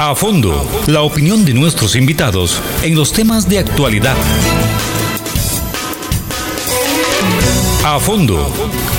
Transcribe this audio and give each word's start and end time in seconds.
A 0.00 0.14
fondo, 0.14 0.64
la 0.86 1.02
opinión 1.02 1.44
de 1.44 1.52
nuestros 1.52 1.96
invitados 1.96 2.62
en 2.82 2.94
los 2.94 3.12
temas 3.12 3.48
de 3.48 3.58
actualidad. 3.58 4.16
A 7.84 7.98
fondo, 7.98 8.48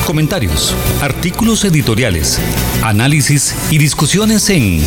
comentarios, 0.06 0.76
artículos 1.02 1.64
editoriales, 1.64 2.38
análisis 2.84 3.56
y 3.72 3.78
discusiones 3.78 4.50
en 4.50 4.84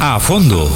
A 0.00 0.20
fondo. 0.20 0.70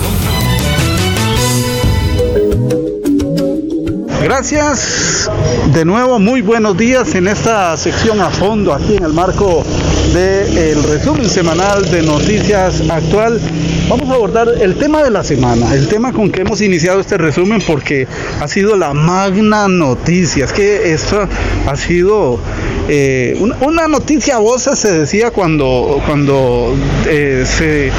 Gracias 4.22 5.30
de 5.72 5.84
nuevo, 5.84 6.18
muy 6.18 6.42
buenos 6.42 6.76
días 6.76 7.14
en 7.14 7.28
esta 7.28 7.76
sección 7.76 8.20
a 8.20 8.30
fondo, 8.30 8.74
aquí 8.74 8.96
en 8.96 9.04
el 9.04 9.12
marco 9.12 9.64
del 10.12 10.82
resumen 10.82 11.28
semanal 11.28 11.88
de 11.90 12.02
noticias 12.02 12.82
actual. 12.90 13.40
Vamos 13.88 14.10
a 14.10 14.14
abordar 14.14 14.48
el 14.60 14.76
tema 14.76 15.02
de 15.04 15.10
la 15.10 15.22
semana, 15.22 15.72
el 15.72 15.86
tema 15.86 16.12
con 16.12 16.30
que 16.30 16.40
hemos 16.40 16.60
iniciado 16.60 17.00
este 17.00 17.16
resumen 17.16 17.62
porque 17.66 18.08
ha 18.40 18.48
sido 18.48 18.76
la 18.76 18.92
magna 18.92 19.68
noticia. 19.68 20.46
Es 20.46 20.52
que 20.52 20.92
esto 20.92 21.28
ha 21.66 21.76
sido 21.76 22.40
eh, 22.90 23.36
una, 23.60 23.86
noticia 23.86 24.38
voz 24.38 24.62
se 24.62 24.92
decía 24.92 25.30
cuando, 25.30 26.02
cuando 26.06 26.74
eh, 27.06 27.44
se 27.46 27.90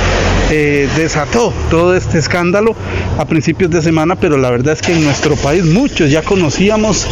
eh, 0.51 0.89
desató 0.97 1.53
todo 1.69 1.95
este 1.95 2.17
escándalo 2.17 2.75
a 3.19 3.25
principios 3.25 3.69
de 3.69 3.83
semana, 3.83 4.15
pero 4.15 4.37
la 4.37 4.49
verdad 4.49 4.73
es 4.73 4.81
que 4.81 4.93
en 4.93 5.03
nuestro 5.03 5.35
país 5.35 5.63
muchos 5.63 6.09
ya 6.09 6.23
conocíamos 6.23 7.07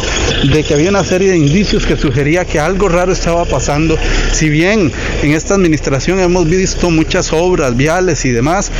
de 0.52 0.64
que 0.64 0.74
había 0.74 0.90
una 0.90 1.04
serie 1.04 1.30
de 1.30 1.36
indicios 1.36 1.86
que 1.86 1.96
sugería 1.96 2.44
que 2.44 2.58
algo 2.58 2.88
raro 2.88 3.12
estaba 3.12 3.44
pasando. 3.44 3.96
Si 4.32 4.48
bien 4.48 4.90
en 5.22 5.32
esta 5.32 5.54
administración 5.54 6.18
hemos 6.18 6.48
visto 6.48 6.90
muchas 6.90 7.32
obras 7.32 7.76
viales 7.76 8.24
y 8.24 8.30
demás, 8.30 8.72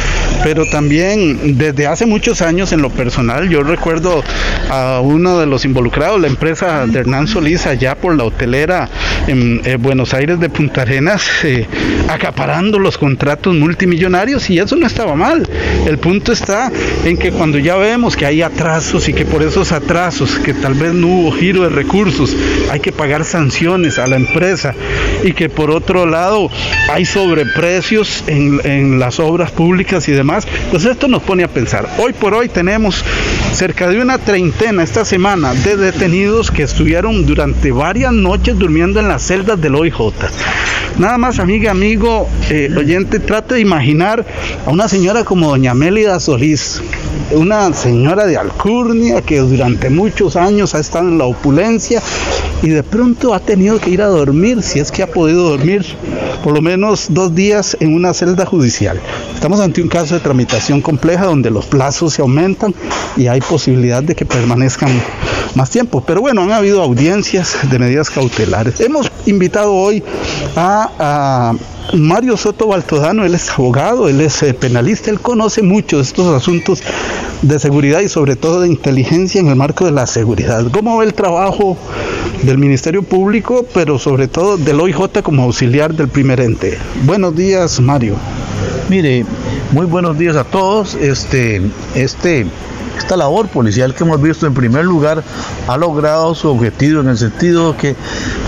pero 0.42 0.64
también 0.66 1.56
desde 1.56 1.86
hace 1.86 2.06
muchos 2.06 2.42
años 2.42 2.72
en 2.72 2.82
lo 2.82 2.90
personal, 2.90 3.48
yo 3.48 3.62
recuerdo 3.62 4.24
a 4.70 5.00
uno 5.00 5.38
de 5.38 5.46
los 5.46 5.64
involucrados, 5.64 6.20
la 6.20 6.26
empresa 6.26 6.84
de 6.86 6.98
Hernán 6.98 7.28
Solís, 7.28 7.66
allá 7.66 7.94
por 7.94 8.16
la 8.16 8.24
hotelera 8.24 8.87
en 9.26 9.60
eh, 9.64 9.76
Buenos 9.76 10.14
Aires 10.14 10.40
de 10.40 10.48
Punta 10.48 10.82
Arenas, 10.82 11.44
eh, 11.44 11.66
acaparando 12.08 12.78
los 12.78 12.98
contratos 12.98 13.54
multimillonarios 13.54 14.48
y 14.50 14.58
eso 14.58 14.76
no 14.76 14.86
estaba 14.86 15.14
mal. 15.14 15.48
El 15.86 15.98
punto 15.98 16.32
está 16.32 16.70
en 17.04 17.16
que 17.16 17.30
cuando 17.30 17.58
ya 17.58 17.76
vemos 17.76 18.16
que 18.16 18.26
hay 18.26 18.42
atrasos 18.42 19.08
y 19.08 19.12
que 19.12 19.24
por 19.24 19.42
esos 19.42 19.72
atrasos, 19.72 20.38
que 20.38 20.54
tal 20.54 20.74
vez 20.74 20.94
no 20.94 21.08
hubo 21.08 21.32
giro 21.32 21.62
de 21.62 21.70
recursos, 21.70 22.34
hay 22.70 22.80
que 22.80 22.92
pagar 22.92 23.24
sanciones 23.24 23.98
a 23.98 24.06
la 24.06 24.16
empresa 24.16 24.74
y 25.22 25.32
que 25.32 25.48
por 25.48 25.70
otro 25.70 26.06
lado 26.06 26.50
hay 26.90 27.04
sobreprecios 27.04 28.24
en, 28.26 28.60
en 28.64 28.98
las 28.98 29.20
obras 29.20 29.50
públicas 29.50 30.08
y 30.08 30.12
demás, 30.12 30.46
pues 30.70 30.84
esto 30.84 31.08
nos 31.08 31.22
pone 31.22 31.44
a 31.44 31.48
pensar. 31.48 31.88
Hoy 31.98 32.12
por 32.12 32.34
hoy 32.34 32.48
tenemos 32.48 33.04
cerca 33.52 33.88
de 33.88 34.00
una 34.00 34.18
treintena 34.18 34.82
esta 34.82 35.04
semana 35.04 35.54
de 35.54 35.76
detenidos 35.76 36.50
que 36.50 36.62
estuvieron 36.62 37.26
durante 37.26 37.72
varias 37.72 38.12
noches 38.12 38.58
durmiendo 38.58 39.00
en 39.00 39.08
las 39.08 39.22
celdas 39.22 39.60
del 39.60 39.74
OIJ. 39.74 40.12
Nada 40.98 41.16
más, 41.16 41.38
amiga, 41.38 41.70
amigo, 41.70 42.28
eh, 42.50 42.68
oyente, 42.76 43.20
trate 43.20 43.54
de 43.54 43.60
imaginar 43.60 44.26
a 44.66 44.70
una 44.70 44.88
señora 44.88 45.22
como 45.22 45.48
doña 45.48 45.74
Mélida 45.74 46.18
Solís, 46.18 46.82
una 47.30 47.72
señora 47.72 48.26
de 48.26 48.36
alcurnia 48.36 49.22
que 49.22 49.38
durante 49.38 49.90
muchos 49.90 50.34
años 50.34 50.74
ha 50.74 50.80
estado 50.80 51.08
en 51.08 51.18
la 51.18 51.24
opulencia 51.24 52.02
y 52.62 52.70
de 52.70 52.82
pronto 52.82 53.32
ha 53.32 53.40
tenido 53.40 53.78
que 53.78 53.90
ir 53.90 54.02
a 54.02 54.06
dormir, 54.06 54.62
si 54.62 54.80
es 54.80 54.90
que 54.90 55.02
ha 55.02 55.06
podido 55.08 55.50
dormir, 55.50 55.84
por 56.42 56.54
lo 56.54 56.60
menos 56.60 57.06
dos 57.10 57.34
días 57.34 57.76
en 57.80 57.94
una 57.94 58.14
celda 58.14 58.46
judicial. 58.46 59.00
Estamos 59.34 59.60
ante 59.60 59.82
un 59.82 59.88
caso 59.88 60.14
de 60.14 60.20
tramitación 60.20 60.80
compleja 60.80 61.24
donde 61.24 61.50
los 61.50 61.66
plazos 61.66 62.14
se 62.14 62.22
aumentan 62.22 62.74
y 63.16 63.26
hay 63.26 63.40
posibilidad 63.40 64.02
de 64.02 64.14
que 64.14 64.24
permanezcan 64.24 64.90
más 65.54 65.70
tiempo. 65.70 66.02
Pero 66.06 66.20
bueno, 66.20 66.42
han 66.42 66.52
habido 66.52 66.82
audiencias 66.82 67.56
de 67.70 67.78
medidas 67.78 68.10
cautelares. 68.10 68.80
Hemos 68.80 69.10
invitado 69.26 69.74
hoy 69.74 70.02
a, 70.56 71.54
Mario 71.94 72.36
Soto 72.36 72.66
Baltodano, 72.66 73.24
él 73.24 73.34
es 73.34 73.48
abogado, 73.48 74.10
él 74.10 74.20
es 74.20 74.42
eh, 74.42 74.52
penalista, 74.52 75.10
él 75.10 75.20
conoce 75.20 75.62
mucho 75.62 75.96
de 75.96 76.02
estos 76.02 76.26
asuntos 76.34 76.82
de 77.40 77.58
seguridad 77.58 78.00
y 78.00 78.10
sobre 78.10 78.36
todo 78.36 78.60
de 78.60 78.68
inteligencia 78.68 79.40
en 79.40 79.48
el 79.48 79.56
marco 79.56 79.86
de 79.86 79.92
la 79.92 80.06
seguridad. 80.06 80.66
¿Cómo 80.70 80.98
ve 80.98 81.06
el 81.06 81.14
trabajo 81.14 81.78
del 82.42 82.58
Ministerio 82.58 83.02
Público, 83.02 83.64
pero 83.72 83.98
sobre 83.98 84.28
todo 84.28 84.56
del 84.56 84.80
OIJ 84.80 85.22
como 85.22 85.44
auxiliar 85.44 85.94
del 85.94 86.08
primer 86.08 86.27
Buenos 87.04 87.34
días, 87.34 87.80
Mario. 87.80 88.16
Mire, 88.88 89.24
muy 89.72 89.86
buenos 89.86 90.18
días 90.18 90.36
a 90.36 90.44
todos. 90.44 90.94
Este, 90.94 91.62
este 91.94 92.46
esta 92.98 93.16
labor 93.16 93.48
policial 93.48 93.94
que 93.94 94.04
hemos 94.04 94.20
visto 94.20 94.46
en 94.46 94.54
primer 94.54 94.84
lugar 94.84 95.22
ha 95.66 95.76
logrado 95.76 96.34
su 96.34 96.48
objetivo 96.48 97.00
en 97.00 97.08
el 97.08 97.16
sentido 97.16 97.76
que 97.76 97.94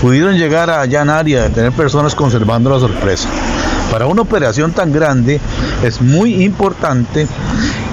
pudieron 0.01 0.37
llegar 0.37 0.69
a 0.69 0.81
allanar 0.81 1.27
y 1.27 1.35
a 1.35 1.49
tener 1.49 1.71
personas 1.71 2.13
conservando 2.13 2.69
la 2.69 2.79
sorpresa. 2.79 3.29
Para 3.91 4.07
una 4.07 4.21
operación 4.21 4.71
tan 4.71 4.91
grande 4.91 5.39
es 5.83 6.01
muy 6.01 6.43
importante 6.43 7.27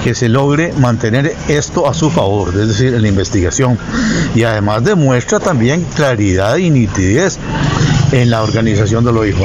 que 0.05 0.15
se 0.15 0.29
logre 0.29 0.73
mantener 0.79 1.35
esto 1.49 1.89
a 1.89 1.95
su 1.95 2.11
favor, 2.11 2.51
es 2.51 2.69
decir, 2.69 2.95
en 2.95 3.03
la 3.03 3.09
investigación. 3.09 3.79
Y 4.35 4.45
además 4.45 4.85
demuestra 4.85 5.41
también 5.41 5.85
claridad 5.97 6.57
y 6.57 6.71
nitidez 6.71 7.39
en 8.13 8.31
la 8.31 8.43
organización 8.43 9.05
del 9.05 9.17
OIJ. 9.17 9.37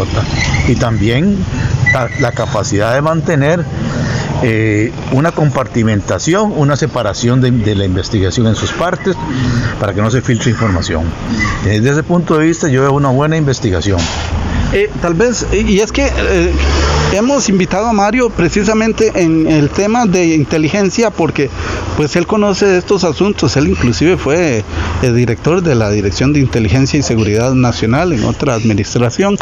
Y 0.67 0.75
también 0.75 1.37
la 2.19 2.31
capacidad 2.31 2.93
de 2.93 3.01
mantener 3.01 3.65
eh, 4.45 4.91
una 5.13 5.31
compartimentación, 5.31 6.53
una 6.57 6.75
separación 6.75 7.39
de, 7.39 7.75
la 7.75 7.85
investigación 7.85 8.47
en 8.47 8.55
sus 8.55 8.73
partes 8.73 9.15
para 9.79 9.93
que 9.93 10.01
no 10.01 10.11
se 10.11 10.21
filtre 10.21 10.51
información. 10.51 11.05
Desde 11.63 11.91
ese 11.91 12.03
punto 12.03 12.37
de 12.37 12.47
vista 12.47 12.67
yo 12.67 12.81
veo 12.81 12.91
una 12.91 13.09
buena 13.09 13.37
investigación. 13.37 13.99
Eh, 14.73 14.89
tal 15.01 15.13
vez, 15.13 15.45
y 15.53 15.79
es 15.79 15.91
que 15.91 16.07
eh, 16.07 16.51
hemos 17.13 17.47
invitado 17.47 17.85
a 17.85 17.93
Mario 17.93 18.31
precisamente 18.31 19.11
en 19.15 19.47
el 19.47 19.69
tema 19.69 20.05
de 20.05 20.33
inteligencia 20.33 21.11
porque 21.11 21.49
pues 21.95 22.15
él 22.15 22.25
conoce 22.25 22.77
estos 22.77 23.03
asuntos, 23.03 23.55
él 23.55 23.67
inclusive 23.67 24.17
fue 24.17 24.63
director 25.01 25.61
de 25.61 25.75
la 25.75 25.91
Dirección 25.91 26.33
de 26.33 26.39
Inteligencia 26.39 26.99
y 26.99 27.03
Seguridad 27.03 27.53
Nacional 27.53 28.13
en 28.13 28.23
otra 28.23 28.55
administración 28.55 29.37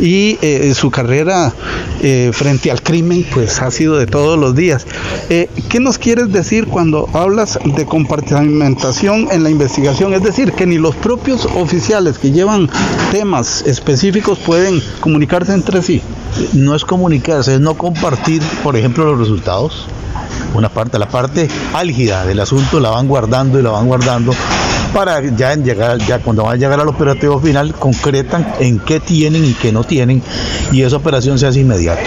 y 0.00 0.36
eh, 0.42 0.72
su 0.74 0.90
carrera 0.90 1.54
frente 2.32 2.70
al 2.72 2.82
crimen 2.82 3.24
pues 3.32 3.62
ha 3.62 3.70
sido 3.70 3.96
de 3.96 4.06
todos 4.06 4.36
los 4.36 4.56
días. 4.56 4.84
¿Qué 5.28 5.78
nos 5.80 5.98
quieres 5.98 6.32
decir 6.32 6.66
cuando 6.66 7.08
hablas 7.12 7.60
de 7.64 7.86
compartimentación 7.86 9.28
en 9.30 9.44
la 9.44 9.50
investigación? 9.50 10.12
Es 10.12 10.24
decir, 10.24 10.52
que 10.52 10.66
ni 10.66 10.78
los 10.78 10.96
propios 10.96 11.46
oficiales 11.54 12.18
que 12.18 12.32
llevan 12.32 12.68
temas 13.12 13.62
específicos 13.66 14.40
pueden 14.40 14.82
comunicarse 15.00 15.54
entre 15.54 15.82
sí. 15.82 16.02
No 16.54 16.74
es 16.74 16.84
comunicarse, 16.84 17.54
es 17.54 17.60
no 17.60 17.74
compartir, 17.74 18.42
por 18.62 18.76
ejemplo, 18.76 19.04
los 19.04 19.18
resultados. 19.18 19.86
Una 20.54 20.68
parte, 20.68 20.98
la 20.98 21.08
parte 21.08 21.48
álgida 21.74 22.24
del 22.26 22.40
asunto 22.40 22.80
la 22.80 22.90
van 22.90 23.08
guardando 23.08 23.58
y 23.58 23.62
la 23.62 23.70
van 23.70 23.86
guardando 23.86 24.32
para 24.92 25.22
ya 25.34 25.54
llegar, 25.54 25.98
ya 25.98 26.18
cuando 26.18 26.44
van 26.44 26.54
a 26.54 26.56
llegar 26.56 26.78
al 26.80 26.88
operativo 26.88 27.40
final, 27.40 27.74
concretan 27.74 28.54
en 28.60 28.78
qué 28.78 29.00
tienen 29.00 29.44
y 29.44 29.54
qué 29.54 29.72
no 29.72 29.84
tienen, 29.84 30.22
y 30.70 30.82
esa 30.82 30.96
operación 30.96 31.38
se 31.38 31.46
hace 31.46 31.60
inmediato. 31.60 32.02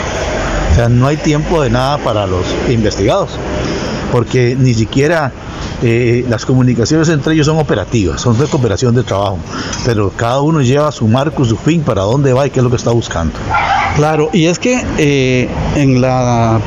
O 0.72 0.76
sea, 0.76 0.90
no 0.90 1.08
hay 1.08 1.18
tiempo 1.18 1.62
de 1.62 1.70
nada 1.70 1.98
para 1.98 2.28
los 2.28 2.46
investigados, 2.70 3.32
porque 4.16 4.56
ni 4.58 4.74
siquiera 4.74 5.30
eh, 5.84 6.26
las 6.30 6.46
comunicaciones 6.46 7.10
entre 7.10 7.34
ellos 7.34 7.48
son 7.48 7.60
operativas, 7.60 8.22
son 8.22 8.40
de 8.40 8.46
cooperación 8.46 8.96
de 8.96 9.04
trabajo, 9.04 9.40
pero 9.84 10.10
cada 10.16 10.40
uno 10.40 10.62
lleva 10.62 10.90
su 10.94 11.06
marco, 11.06 11.44
su 11.44 11.58
fin, 11.58 11.82
para 11.82 12.04
dónde 12.04 12.32
va 12.32 12.48
y 12.48 12.50
qué 12.50 12.62
es 12.62 12.64
lo 12.64 12.70
que 12.70 12.78
está 12.78 12.92
buscando. 12.92 13.34
Claro, 13.98 14.30
y 14.32 14.46
es 14.46 14.58
que 14.58 14.82
eh, 14.98 15.50
en 15.76 16.00
las 16.00 16.62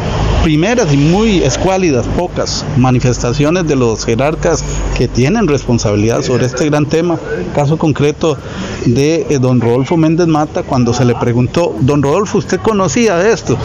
primeras 0.48 0.90
y 0.94 0.96
muy 0.96 1.42
escuálidas, 1.42 2.06
pocas 2.06 2.64
manifestaciones 2.78 3.68
de 3.68 3.76
los 3.76 4.06
jerarcas 4.06 4.64
que 4.96 5.06
tienen 5.06 5.46
responsabilidad 5.46 6.22
sobre 6.22 6.46
este 6.46 6.64
gran 6.70 6.86
tema, 6.86 7.18
caso 7.54 7.76
concreto 7.76 8.38
de 8.86 9.26
eh, 9.28 9.38
don 9.38 9.60
Rodolfo 9.60 9.98
Méndez 9.98 10.26
Mata, 10.26 10.62
cuando 10.62 10.94
se 10.94 11.04
le 11.04 11.14
preguntó, 11.16 11.76
don 11.80 12.02
Rodolfo, 12.02 12.38
¿usted 12.38 12.60
conocía 12.60 13.18
de 13.18 13.30
esto? 13.30 13.58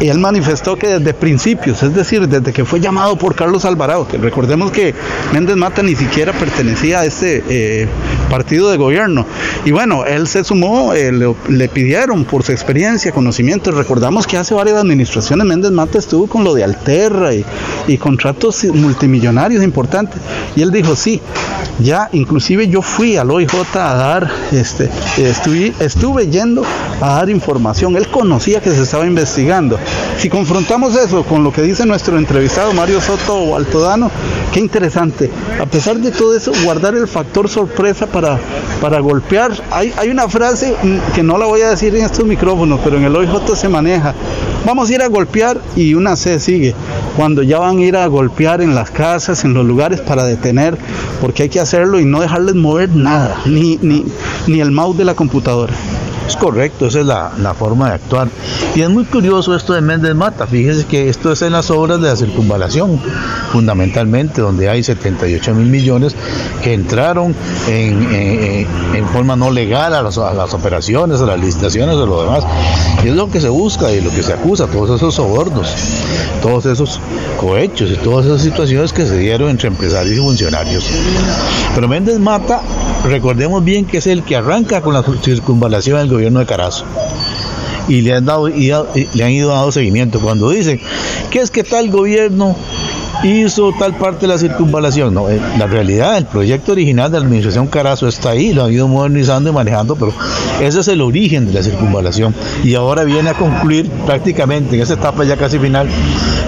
Él 0.00 0.18
manifestó 0.18 0.76
que 0.76 0.98
desde 0.98 1.14
principios, 1.14 1.82
es 1.84 1.94
decir, 1.94 2.28
desde 2.28 2.52
que 2.52 2.64
fue 2.64 2.80
llamado 2.80 3.16
por 3.16 3.36
Carlos 3.36 3.64
Alvarado, 3.64 4.08
que 4.08 4.18
recordemos 4.18 4.72
que 4.72 4.94
Méndez 5.32 5.56
Mata 5.56 5.82
ni 5.82 5.94
siquiera 5.94 6.32
pertenecía 6.32 7.00
a 7.00 7.04
este 7.04 7.44
eh, 7.48 7.88
partido 8.28 8.70
de 8.70 8.76
gobierno. 8.76 9.24
Y 9.64 9.70
bueno, 9.70 10.04
él 10.04 10.26
se 10.26 10.44
sumó, 10.44 10.92
eh, 10.92 11.12
le, 11.48 11.68
pidieron 11.68 12.24
por 12.24 12.42
su 12.42 12.52
experiencia, 12.52 13.12
conocimiento. 13.12 13.70
Recordamos 13.70 14.26
que 14.26 14.36
hace 14.36 14.54
varias 14.54 14.76
administraciones 14.76 15.46
Méndez 15.46 15.70
Mata 15.70 15.98
estuvo 15.98 16.15
con 16.26 16.42
lo 16.42 16.54
de 16.54 16.64
Alterra 16.64 17.30
y, 17.34 17.44
contratos 17.98 18.64
multimillonarios 18.64 19.62
importantes. 19.62 20.20
Y 20.56 20.62
él 20.62 20.72
dijo, 20.72 20.96
sí, 20.96 21.20
ya 21.78 22.08
inclusive 22.12 22.68
yo 22.68 22.82
fui 22.82 23.16
al 23.16 23.30
OIJ 23.30 23.54
a 23.74 23.94
dar, 23.94 24.30
este, 24.52 24.90
estuve, 25.18 25.72
estuve 25.80 26.28
yendo 26.28 26.64
a 27.00 27.14
dar 27.16 27.30
información. 27.30 27.96
Él 27.96 28.08
conocía 28.08 28.60
que 28.60 28.70
se 28.70 28.82
estaba 28.82 29.06
investigando. 29.06 29.78
Si 30.18 30.28
confrontamos 30.28 30.96
eso 30.96 31.22
con 31.24 31.44
lo 31.44 31.52
que 31.52 31.62
dice 31.62 31.84
nuestro 31.86 32.18
entrevistado 32.18 32.72
Mario 32.72 33.00
Soto 33.00 33.54
Altodano, 33.54 34.10
qué 34.52 34.60
interesante. 34.60 35.30
A 35.60 35.66
pesar 35.66 35.98
de 35.98 36.10
todo 36.10 36.36
eso, 36.36 36.52
guardar 36.64 36.94
el 36.94 37.06
factor 37.06 37.48
sorpresa 37.48 38.06
para, 38.06 38.38
para 38.80 39.00
golpear. 39.00 39.52
Hay, 39.70 39.92
hay 39.96 40.08
una 40.08 40.28
frase 40.28 40.74
mm, 40.82 41.14
que 41.14 41.22
no 41.22 41.38
la 41.38 41.46
voy 41.46 41.60
a 41.60 41.70
decir 41.70 41.94
en 41.94 42.04
estos 42.04 42.24
micrófonos, 42.24 42.80
pero 42.82 42.96
en 42.96 43.04
el 43.04 43.14
OIJ 43.14 43.54
se 43.54 43.68
maneja. 43.68 44.14
Vamos 44.64 44.90
a 44.90 44.94
ir 44.94 45.02
a 45.02 45.08
golpear 45.08 45.60
y 45.76 45.94
una 45.96 46.16
C 46.16 46.38
sigue. 46.40 46.74
Cuando 47.16 47.42
ya 47.42 47.58
van 47.58 47.78
a 47.78 47.82
ir 47.82 47.96
a 47.96 48.06
golpear 48.06 48.60
en 48.60 48.74
las 48.74 48.90
casas, 48.90 49.44
en 49.44 49.54
los 49.54 49.66
lugares 49.66 50.00
para 50.00 50.24
detener, 50.24 50.76
porque 51.20 51.44
hay 51.44 51.48
que 51.48 51.60
hacerlo 51.60 52.00
y 52.00 52.04
no 52.04 52.20
dejarles 52.20 52.54
mover 52.54 52.90
nada, 52.90 53.40
ni, 53.46 53.78
ni, 53.82 54.04
ni 54.46 54.60
el 54.60 54.70
mouse 54.70 54.98
de 54.98 55.04
la 55.04 55.14
computadora. 55.14 55.74
Es 56.26 56.36
correcto, 56.36 56.86
esa 56.86 57.00
es 57.00 57.06
la, 57.06 57.54
forma 57.56 57.88
de 57.88 57.94
actuar. 57.94 58.28
Y 58.74 58.82
es 58.82 58.90
muy 58.90 59.04
curioso 59.04 59.54
esto 59.54 59.72
de 59.72 59.80
Méndez 59.80 60.14
Mata. 60.14 60.46
Fíjese 60.46 60.84
que 60.86 61.08
esto 61.08 61.32
es 61.32 61.42
en 61.42 61.52
las 61.52 61.70
obras 61.70 62.00
de 62.00 62.08
la 62.08 62.16
circunvalación, 62.16 63.00
fundamentalmente, 63.52 64.40
donde 64.40 64.68
hay 64.68 64.82
78 64.82 65.54
mil 65.54 65.66
millones 65.66 66.16
que 66.62 66.74
entraron 66.74 67.34
en, 67.68 68.66
forma 69.12 69.36
no 69.36 69.50
legal 69.50 69.94
a 69.94 70.02
las, 70.02 70.18
a 70.18 70.34
las, 70.34 70.52
operaciones, 70.52 71.20
a 71.20 71.26
las 71.26 71.38
licitaciones, 71.38 71.94
a 71.94 72.00
lo 72.00 72.22
demás. 72.22 72.44
Y 73.04 73.08
es 73.08 73.14
lo 73.14 73.30
que 73.30 73.40
se 73.40 73.48
busca 73.48 73.92
y 73.92 74.00
lo 74.00 74.10
que 74.10 74.22
se 74.22 74.32
acusa, 74.32 74.66
todos 74.66 74.96
esos 74.96 75.14
sobornos, 75.14 75.72
todos 76.42 76.66
esos 76.66 77.00
cohechos 77.38 77.90
y 77.90 77.96
todas 77.96 78.26
esas 78.26 78.42
situaciones 78.42 78.92
que 78.92 79.06
se 79.06 79.16
dieron 79.16 79.48
entre 79.48 79.68
empresarios 79.68 80.16
y 80.16 80.20
funcionarios. 80.20 80.84
Pero 81.74 81.88
Méndez 81.88 82.18
Mata, 82.18 82.62
recordemos 83.04 83.62
bien 83.62 83.84
que 83.84 83.98
es 83.98 84.06
el 84.06 84.24
que 84.24 84.36
arranca 84.36 84.80
con 84.80 84.92
la 84.92 85.04
circunvalación 85.22 85.98
del 85.98 86.15
gobierno 86.16 86.40
de 86.40 86.46
Carazo 86.46 86.84
y 87.88 88.00
le 88.02 88.14
han 88.14 88.24
dado 88.24 88.48
y, 88.48 88.72
le 89.14 89.24
han 89.24 89.30
ido 89.30 89.50
dando 89.50 89.72
seguimiento 89.72 90.20
cuando 90.20 90.50
dicen 90.50 90.80
que 91.30 91.40
es 91.40 91.50
que 91.50 91.62
tal 91.62 91.90
gobierno 91.90 92.56
hizo 93.22 93.72
tal 93.78 93.96
parte 93.96 94.22
de 94.22 94.28
la 94.28 94.38
circunvalación. 94.38 95.14
No, 95.14 95.26
la 95.58 95.66
realidad, 95.66 96.18
el 96.18 96.26
proyecto 96.26 96.72
original 96.72 97.10
de 97.10 97.18
la 97.18 97.24
administración 97.24 97.66
Carazo 97.66 98.08
está 98.08 98.30
ahí, 98.30 98.52
lo 98.52 98.64
han 98.64 98.72
ido 98.72 98.88
modernizando 98.88 99.50
y 99.50 99.52
manejando, 99.52 99.96
pero 99.96 100.12
ese 100.60 100.80
es 100.80 100.88
el 100.88 101.00
origen 101.00 101.46
de 101.46 101.52
la 101.52 101.62
circunvalación. 101.62 102.34
Y 102.62 102.74
ahora 102.74 103.04
viene 103.04 103.30
a 103.30 103.34
concluir 103.34 103.90
prácticamente 104.04 104.76
en 104.76 104.82
esta 104.82 104.94
etapa 104.94 105.24
ya 105.24 105.36
casi 105.36 105.58
final 105.58 105.88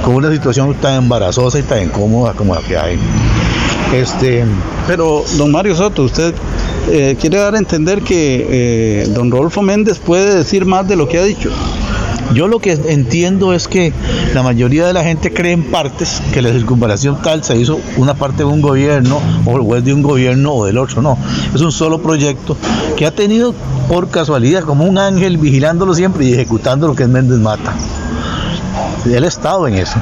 con 0.04 0.14
una 0.14 0.30
situación 0.30 0.74
tan 0.74 0.94
embarazosa 0.94 1.58
y 1.58 1.62
tan 1.62 1.82
incómoda 1.82 2.32
como 2.34 2.54
la 2.54 2.60
que 2.60 2.76
hay. 2.76 2.98
Este, 3.94 4.44
pero 4.86 5.24
don 5.38 5.50
Mario 5.50 5.74
Soto, 5.74 6.02
usted 6.02 6.34
eh, 6.90 7.16
quiere 7.20 7.38
dar 7.38 7.54
a 7.54 7.58
entender 7.58 8.02
que 8.02 8.46
eh, 8.48 9.06
don 9.08 9.30
Rodolfo 9.30 9.62
Méndez 9.62 9.98
puede 9.98 10.36
decir 10.36 10.64
más 10.64 10.88
de 10.88 10.96
lo 10.96 11.08
que 11.08 11.18
ha 11.18 11.24
dicho. 11.24 11.50
Yo 12.34 12.46
lo 12.46 12.58
que 12.58 12.72
entiendo 12.72 13.54
es 13.54 13.68
que 13.68 13.92
la 14.34 14.42
mayoría 14.42 14.86
de 14.86 14.92
la 14.92 15.02
gente 15.02 15.32
cree 15.32 15.52
en 15.52 15.64
partes 15.70 16.20
que 16.32 16.42
la 16.42 16.50
circunvalación 16.52 17.22
tal 17.22 17.42
se 17.42 17.56
hizo 17.56 17.80
una 17.96 18.14
parte 18.14 18.38
de 18.38 18.44
un 18.44 18.60
gobierno 18.60 19.20
o 19.46 19.76
es 19.76 19.84
de 19.84 19.94
un 19.94 20.02
gobierno 20.02 20.52
o 20.52 20.66
del 20.66 20.76
otro. 20.76 21.00
No, 21.00 21.16
es 21.54 21.60
un 21.60 21.72
solo 21.72 22.02
proyecto 22.02 22.56
que 22.96 23.06
ha 23.06 23.10
tenido 23.10 23.54
por 23.88 24.10
casualidad 24.10 24.62
como 24.64 24.84
un 24.84 24.98
ángel 24.98 25.38
vigilándolo 25.38 25.94
siempre 25.94 26.26
y 26.26 26.34
ejecutando 26.34 26.86
lo 26.86 26.94
que 26.94 27.06
Méndez 27.06 27.38
Mata. 27.38 27.74
Él 29.06 29.24
ha 29.24 29.28
estado 29.28 29.66
en 29.66 29.74
eso. 29.74 29.98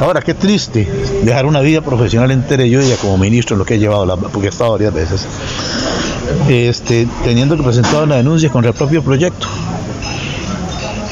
Ahora, 0.00 0.20
qué 0.20 0.34
triste 0.34 0.88
dejar 1.22 1.46
una 1.46 1.60
vida 1.60 1.80
profesional 1.80 2.30
entera 2.30 2.64
yo 2.64 2.80
ya 2.80 2.96
como 2.96 3.18
ministro, 3.18 3.56
lo 3.56 3.64
que 3.64 3.74
he 3.74 3.78
llevado, 3.78 4.16
porque 4.32 4.46
he 4.46 4.50
estado 4.50 4.72
varias 4.72 4.92
veces, 4.94 5.26
este, 6.48 7.06
teniendo 7.24 7.56
que 7.56 7.62
presentar 7.62 8.04
una 8.04 8.16
denuncia 8.16 8.48
contra 8.50 8.70
el 8.70 8.76
propio 8.76 9.02
proyecto. 9.02 9.46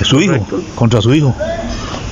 Su 0.03 0.17
Correcto. 0.17 0.59
hijo, 0.59 0.69
contra 0.75 1.01
su 1.03 1.15
hijo. 1.15 1.35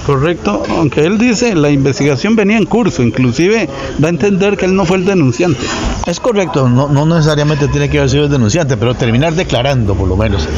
Correcto, 0.06 0.62
aunque 0.70 1.04
él 1.04 1.18
dice 1.18 1.56
la 1.56 1.68
investigación 1.68 2.36
venía 2.36 2.56
en 2.58 2.64
curso, 2.64 3.02
inclusive 3.02 3.68
da 3.98 4.06
a 4.06 4.10
entender 4.10 4.56
que 4.56 4.64
él 4.64 4.76
no 4.76 4.84
fue 4.84 4.98
el 4.98 5.04
denunciante. 5.04 5.66
Es 6.06 6.20
correcto, 6.20 6.68
no, 6.68 6.88
no 6.88 7.06
necesariamente 7.06 7.66
tiene 7.66 7.90
que 7.90 7.98
haber 7.98 8.10
sido 8.10 8.24
el 8.26 8.30
denunciante, 8.30 8.76
pero 8.76 8.94
terminar 8.94 9.34
declarando 9.34 9.96
por 9.96 10.06
lo 10.06 10.16
menos 10.16 10.48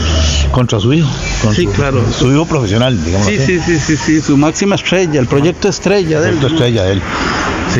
contra 0.50 0.78
su 0.78 0.92
hijo. 0.92 1.08
sí, 1.54 1.64
su, 1.64 1.72
claro. 1.72 2.02
Su 2.12 2.30
hijo 2.30 2.44
profesional, 2.44 3.02
digamos. 3.02 3.26
Sí, 3.26 3.38
así. 3.38 3.58
sí, 3.58 3.78
sí, 3.78 3.78
sí, 3.78 3.96
sí, 3.96 4.20
su 4.20 4.36
máxima 4.36 4.74
estrella, 4.74 5.18
el 5.18 5.26
proyecto 5.26 5.70
estrella 5.70 6.20
de 6.20 6.28
él. 6.28 6.34
El 6.34 6.40
proyecto 6.40 6.64
estrella 6.64 6.84
de 6.84 6.92
él. 6.92 7.02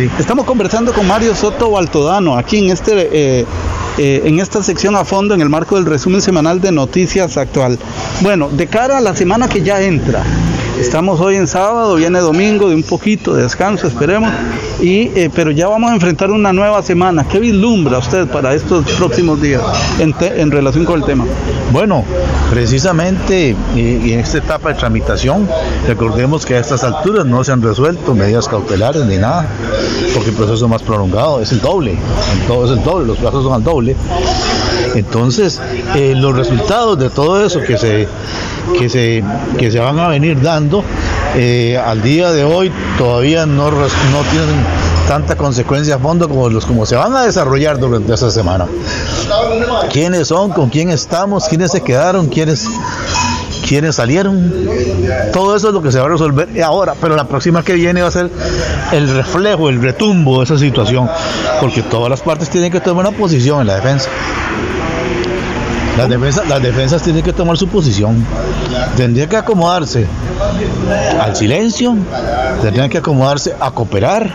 Estamos 0.07 0.45
conversando 0.45 0.93
con 0.93 1.09
Mario 1.09 1.35
Soto 1.35 1.73
Baltodano 1.73 2.39
aquí 2.39 2.59
en 2.59 2.71
este 2.71 2.93
eh, 3.41 3.47
eh, 3.99 4.23
en 4.25 4.39
esta 4.39 4.63
sección 4.63 4.95
a 4.95 5.05
fondo 5.05 5.35
en 5.35 5.41
el 5.41 5.49
marco 5.49 5.75
del 5.75 5.87
resumen 5.87 6.23
semanal 6.23 6.61
de 6.61 6.71
noticias 6.71 7.37
actual. 7.37 7.81
Bueno, 8.21 8.49
de 8.49 8.69
cara 8.69 8.99
a 8.99 9.01
la 9.01 9.17
semana 9.17 9.49
que 9.49 9.63
ya 9.63 9.83
entra, 9.83 10.23
Estamos 10.79 11.21
hoy 11.21 11.35
en 11.35 11.49
sábado, 11.49 11.97
viene 11.97 12.21
domingo 12.21 12.69
de 12.69 12.77
un 12.77 12.85
poquito 12.85 13.35
de 13.35 13.43
descanso, 13.43 13.89
esperemos, 13.89 14.31
y, 14.81 15.11
eh, 15.19 15.29
pero 15.35 15.51
ya 15.51 15.67
vamos 15.67 15.91
a 15.91 15.95
enfrentar 15.95 16.31
una 16.31 16.53
nueva 16.53 16.83
semana. 16.83 17.27
¿Qué 17.29 17.41
vislumbra 17.41 17.99
usted 17.99 18.29
para 18.29 18.55
estos 18.55 18.85
próximos 18.93 19.43
días 19.43 19.61
en, 19.99 20.13
te, 20.13 20.41
en 20.41 20.53
relación 20.53 20.85
con 20.85 21.01
el 21.01 21.05
tema? 21.05 21.25
Bueno, 21.73 22.05
precisamente 22.51 23.57
y 23.75 24.13
en 24.13 24.21
esta 24.21 24.39
etapa 24.39 24.69
de 24.69 24.77
tramitación, 24.77 25.49
recordemos 25.87 26.47
que 26.47 26.55
a 26.55 26.61
estas 26.61 26.85
alturas 26.85 27.27
no 27.27 27.43
se 27.43 27.51
han 27.51 27.61
resuelto 27.61 28.15
medidas 28.15 28.47
cautelares 28.47 29.05
ni 29.05 29.17
nada, 29.17 29.47
porque 30.15 30.31
el 30.31 30.37
proceso 30.37 30.69
más 30.69 30.83
prolongado 30.83 31.41
es 31.41 31.51
el 31.51 31.61
doble, 31.61 31.97
todo 32.47 32.65
es 32.67 32.79
el 32.79 32.85
doble, 32.85 33.09
los 33.09 33.19
plazos 33.19 33.43
son 33.43 33.53
al 33.53 33.65
doble. 33.65 33.97
Entonces, 34.95 35.61
eh, 35.95 36.15
los 36.17 36.37
resultados 36.37 36.99
de 36.99 37.11
todo 37.11 37.45
eso 37.45 37.61
que 37.61 37.77
se, 37.77 38.09
que 38.79 38.89
se, 38.89 39.25
que 39.59 39.71
se 39.71 39.79
van 39.79 39.99
a 39.99 40.09
venir 40.09 40.41
dando, 40.41 40.83
eh, 41.37 41.77
al 41.77 42.03
día 42.03 42.31
de 42.33 42.45
hoy 42.45 42.73
todavía 42.97 43.47
no, 43.47 43.71
no 43.71 43.79
tienen 44.31 44.65
tanta 45.07 45.37
consecuencia 45.37 45.95
a 45.95 45.99
fondo 45.99 46.29
como 46.29 46.51
los 46.51 46.67
como 46.67 46.85
se 46.85 46.95
van 46.95 47.15
a 47.17 47.23
desarrollar 47.23 47.79
durante 47.79 48.13
esta 48.13 48.31
semana. 48.31 48.67
¿Quiénes 49.91 50.29
son? 50.29 50.51
¿Con 50.53 50.69
quién 50.69 50.91
estamos? 50.91 51.49
¿Quiénes 51.49 51.73
se 51.73 51.81
quedaron? 51.81 52.29
¿Quiénes 52.29 52.69
quiénes 53.69 53.97
salieron. 53.97 54.51
Todo 55.33 55.55
eso 55.55 55.69
es 55.69 55.75
lo 55.75 55.83
que 55.83 55.93
se 55.93 55.99
va 55.99 56.07
a 56.07 56.09
resolver 56.09 56.49
ahora, 56.63 56.95
pero 57.01 57.15
la 57.15 57.29
próxima 57.29 57.63
que 57.63 57.75
viene 57.75 58.01
va 58.01 58.09
a 58.09 58.11
ser 58.11 58.31
el 58.93 59.15
reflejo, 59.15 59.69
el 59.69 59.81
retumbo 59.83 60.39
de 60.39 60.45
esa 60.45 60.59
situación, 60.59 61.09
porque 61.61 61.83
todas 61.83 62.09
las 62.09 62.23
partes 62.23 62.49
tienen 62.49 62.73
que 62.73 62.81
tomar 62.81 63.07
una 63.07 63.17
posición 63.17 63.61
en 63.61 63.67
la 63.67 63.77
defensa. 63.77 64.09
Las 65.99 66.09
defensas, 66.09 66.49
las 66.49 66.63
defensas 66.63 67.03
tienen 67.03 67.25
que 67.25 67.33
tomar 67.33 67.57
su 67.57 67.67
posición. 67.67 68.25
Tendrían 68.97 69.29
que 69.29 69.37
acomodarse 69.37 70.07
al 71.21 71.35
silencio, 71.35 71.97
tendrían 72.63 72.89
que 72.89 72.99
acomodarse 72.99 73.57
a 73.59 73.73
cooperar 73.73 74.33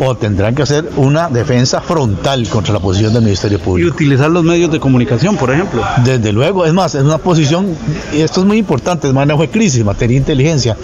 o 0.00 0.16
tendrán 0.16 0.54
que 0.54 0.62
hacer 0.62 0.88
una 0.96 1.28
defensa 1.28 1.82
frontal 1.82 2.48
contra 2.48 2.72
la 2.72 2.80
posición 2.80 3.12
del 3.12 3.22
Ministerio 3.22 3.60
Público. 3.60 3.86
Y 3.86 3.90
utilizar 3.90 4.30
los 4.30 4.44
medios 4.44 4.72
de 4.72 4.80
comunicación, 4.80 5.36
por 5.36 5.52
ejemplo. 5.52 5.82
Desde 6.02 6.32
luego, 6.32 6.64
es 6.64 6.72
más, 6.72 6.94
es 6.94 7.02
una 7.02 7.18
posición, 7.18 7.76
y 8.12 8.22
esto 8.22 8.40
es 8.40 8.46
muy 8.46 8.56
importante, 8.56 9.06
es 9.06 9.12
manejo 9.12 9.42
de 9.42 9.50
crisis, 9.50 9.84
materia 9.84 10.14
de 10.14 10.20
inteligencia. 10.20 10.76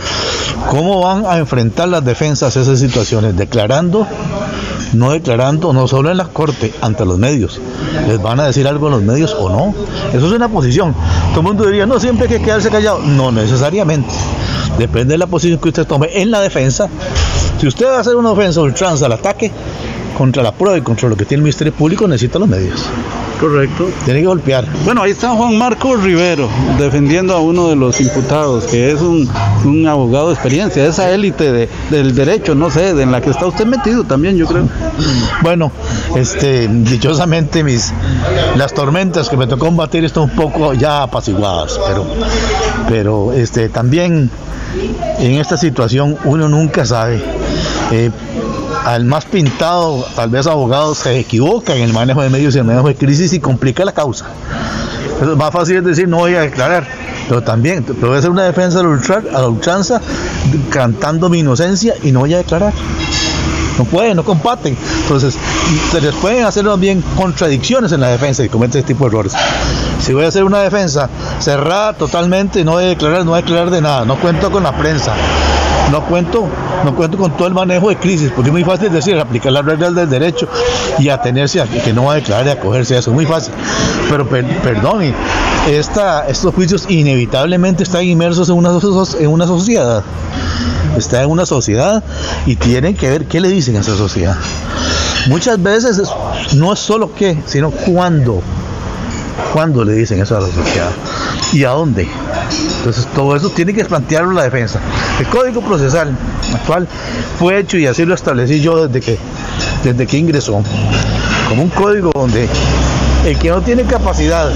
¿Cómo 0.69 1.01
van 1.01 1.25
a 1.27 1.39
enfrentar 1.39 1.89
las 1.89 2.05
defensas 2.05 2.55
a 2.57 2.61
esas 2.61 2.79
situaciones? 2.79 3.37
Declarando 3.37 4.07
no 4.93 5.11
declarando, 5.11 5.73
no 5.73 5.87
solo 5.89 6.11
en 6.11 6.17
la 6.17 6.27
corte, 6.27 6.73
ante 6.81 7.05
los 7.05 7.19
medios. 7.19 7.61
¿Les 8.07 8.21
van 8.21 8.41
a 8.41 8.47
decir 8.47 8.67
algo 8.67 8.89
a 8.89 8.91
los 8.91 9.03
medios 9.03 9.37
o 9.39 9.49
no? 9.49 9.75
Eso 10.13 10.27
es 10.27 10.33
una 10.33 10.49
posición. 10.49 10.95
Todo 11.31 11.41
el 11.41 11.47
mundo 11.47 11.67
diría, 11.67 11.87
no, 11.87 12.01
siempre 12.01 12.27
hay 12.27 12.39
que 12.39 12.45
quedarse 12.45 12.71
callado. 12.71 13.01
No 13.01 13.31
necesariamente. 13.33 14.11
Depende 14.79 15.15
de 15.15 15.19
la 15.19 15.27
posición 15.27 15.61
que 15.61 15.69
usted 15.69 15.87
tome 15.87 16.09
en 16.13 16.31
la 16.31 16.41
defensa. 16.41 16.89
Si 17.61 17.67
usted 17.67 17.87
va 17.87 17.99
a 17.99 18.01
hacer 18.01 18.17
una 18.17 18.31
ofensa 18.31 18.61
ultranza 18.61 19.07
al 19.07 19.13
ataque, 19.13 19.51
contra 20.21 20.43
la 20.43 20.53
prueba 20.53 20.77
y 20.77 20.83
contra 20.83 21.09
lo 21.09 21.17
que 21.17 21.25
tiene 21.25 21.39
el 21.39 21.45
Ministerio 21.45 21.73
Público, 21.73 22.07
necesita 22.07 22.39
los 22.39 22.47
medios. 22.47 22.79
Correcto. 23.41 23.89
Tiene 24.05 24.21
que 24.21 24.27
golpear. 24.27 24.67
Bueno, 24.85 25.03
ahí 25.03 25.13
está 25.13 25.31
Juan 25.31 25.57
Marcos 25.57 26.03
Rivero 26.03 26.47
defendiendo 26.79 27.35
a 27.35 27.41
uno 27.41 27.71
de 27.71 27.77
los 27.77 27.99
imputados, 28.03 28.65
que 28.65 28.93
es 28.93 29.01
un, 29.01 29.27
un 29.65 29.89
abogado 29.89 30.27
de 30.27 30.35
experiencia, 30.35 30.85
esa 30.85 31.11
élite 31.11 31.51
de, 31.51 31.71
del 31.89 32.15
derecho, 32.15 32.55
no 32.55 32.71
sé, 32.71 32.93
de 32.93 33.03
en 33.03 33.13
la 33.13 33.23
que 33.23 33.31
está 33.31 33.47
usted 33.47 33.65
metido 33.65 34.05
también, 34.05 34.37
yo 34.37 34.47
creo. 34.47 34.69
Bueno, 35.41 35.73
este, 36.15 36.69
dichosamente 36.69 37.65
mis 37.65 37.91
las 38.57 38.75
tormentas 38.75 39.31
que 39.31 39.39
me 39.39 39.47
tocó 39.47 39.65
combatir 39.65 40.05
están 40.05 40.25
un 40.25 40.37
poco 40.37 40.75
ya 40.75 41.05
apaciguadas, 41.05 41.81
pero, 41.87 42.05
pero 42.91 43.33
este, 43.33 43.71
también 43.71 44.31
en 45.19 45.33
esta 45.37 45.57
situación 45.57 46.19
uno 46.25 46.47
nunca 46.51 46.85
sabe. 46.85 47.23
Eh, 47.91 48.11
al 48.85 49.05
más 49.05 49.25
pintado, 49.25 50.07
tal 50.17 50.31
vez 50.31 50.47
abogado, 50.47 50.95
se 50.95 51.19
equivoca 51.19 51.75
en 51.75 51.83
el 51.83 51.93
manejo 51.93 52.23
de 52.23 52.31
medios 52.31 52.55
y 52.55 52.59
el 52.59 52.65
manejo 52.65 52.89
de 52.89 52.95
crisis 52.95 53.33
y 53.33 53.41
complica 53.41 53.85
la 53.85 53.93
causa. 53.93 54.27
Entonces, 55.13 55.37
más 55.37 55.51
fácil 55.51 55.77
es 55.77 55.85
decir, 55.85 56.09
no 56.09 56.19
voy 56.19 56.35
a 56.35 56.43
declarar, 56.43 56.87
pero 57.29 57.43
también 57.43 57.85
puedo 57.85 58.15
hacer 58.15 58.31
una 58.31 58.45
defensa 58.45 58.81
a 58.81 58.83
la, 58.83 58.89
ultra, 58.89 59.23
a 59.35 59.41
la 59.41 59.49
ultranza 59.49 60.01
cantando 60.71 61.29
mi 61.29 61.41
inocencia 61.41 61.95
y 62.03 62.11
no 62.13 62.21
voy 62.21 62.35
a 62.35 62.39
declarar. 62.39 62.73
No 63.79 63.85
pueden, 63.85 64.17
no 64.17 64.25
compaten. 64.25 64.77
Entonces, 65.03 65.37
se 65.91 66.01
les 66.01 66.15
pueden 66.17 66.45
hacer 66.45 66.67
bien 66.79 67.03
contradicciones 67.17 67.93
en 67.93 68.01
la 68.01 68.09
defensa 68.09 68.45
y 68.45 68.49
cometen 68.49 68.81
este 68.81 68.95
tipo 68.95 69.05
de 69.05 69.11
errores. 69.11 69.33
Si 70.01 70.13
voy 70.13 70.25
a 70.25 70.29
hacer 70.29 70.45
una 70.45 70.61
defensa 70.61 71.09
cerrada 71.39 71.95
totalmente, 71.95 72.65
no 72.65 72.73
voy 72.73 72.85
a 72.85 72.89
declarar, 72.89 73.25
no 73.25 73.31
voy 73.31 73.39
a 73.39 73.43
declarar 73.43 73.71
de 73.71 73.81
nada, 73.81 74.05
no 74.05 74.19
cuento 74.19 74.51
con 74.51 74.63
la 74.63 74.77
prensa 74.77 75.15
no 75.91 76.07
cuento, 76.07 76.49
no 76.85 76.95
cuento 76.95 77.19
con 77.19 77.37
todo 77.37 77.49
el 77.49 77.55
manejo 77.55 77.89
de 77.89 77.97
crisis, 77.97 78.31
porque 78.35 78.51
es 78.51 78.53
muy 78.53 78.65
fácil 78.65 78.93
decir, 78.93 79.19
aplicar 79.19 79.53
las 79.53 79.65
reglas 79.65 79.95
del 79.95 80.09
derecho 80.09 80.49
y 80.99 81.09
atenerse 81.09 81.61
a 81.61 81.67
que 81.67 81.93
no 81.93 82.05
va 82.05 82.13
a 82.13 82.17
declarar 82.17 82.47
y 82.47 82.51
acogerse 82.51 82.97
a 82.97 82.99
eso, 83.01 83.11
es 83.11 83.15
muy 83.15 83.27
fácil. 83.27 83.53
Pero 84.09 84.29
perdón, 84.29 85.15
estos 85.69 86.55
juicios 86.55 86.87
inevitablemente 86.89 87.83
están 87.83 88.05
inmersos 88.05 88.49
en 88.49 88.57
una, 88.57 88.71
en 89.19 89.27
una 89.29 89.47
sociedad. 89.47 90.03
Está 90.97 91.23
en 91.23 91.31
una 91.31 91.47
sociedad 91.47 92.03
y 92.47 92.57
tienen 92.57 92.97
que 92.97 93.09
ver 93.09 93.27
qué 93.27 93.41
le 93.41 93.49
dicen 93.49 93.77
a 93.77 93.81
esa 93.81 93.97
sociedad. 93.97 94.37
Muchas 95.29 95.63
veces 95.63 96.03
no 96.55 96.73
es 96.73 96.79
solo 96.79 97.15
qué, 97.15 97.39
sino 97.47 97.71
cuándo. 97.71 98.43
¿Cuándo 99.53 99.85
le 99.85 99.93
dicen 99.93 100.21
eso 100.21 100.37
a 100.37 100.41
la 100.41 100.47
sociedad? 100.47 100.91
¿Y 101.53 101.65
a 101.65 101.71
dónde? 101.71 102.09
Entonces 102.79 103.07
todo 103.15 103.35
eso 103.37 103.51
tiene 103.51 103.75
que 103.75 103.85
plantearlo 103.85 104.33
la 104.33 104.45
defensa. 104.45 104.81
El 105.19 105.27
código 105.27 105.61
procesal 105.61 106.17
actual 106.55 106.87
fue 107.39 107.59
hecho 107.59 107.77
y 107.77 107.87
así 107.87 108.05
lo 108.05 108.15
establecí 108.15 108.61
yo 108.61 108.87
desde 108.87 109.01
que, 109.01 109.19
desde 109.85 110.07
que 110.07 110.17
ingresó, 110.17 110.63
como 111.49 111.63
un 111.63 111.71
código 111.71 112.11
donde 112.15 112.49
el 113.25 113.39
que 113.39 113.51
no 113.51 113.61
tiene 113.61 113.85
capacidad 113.85 114.51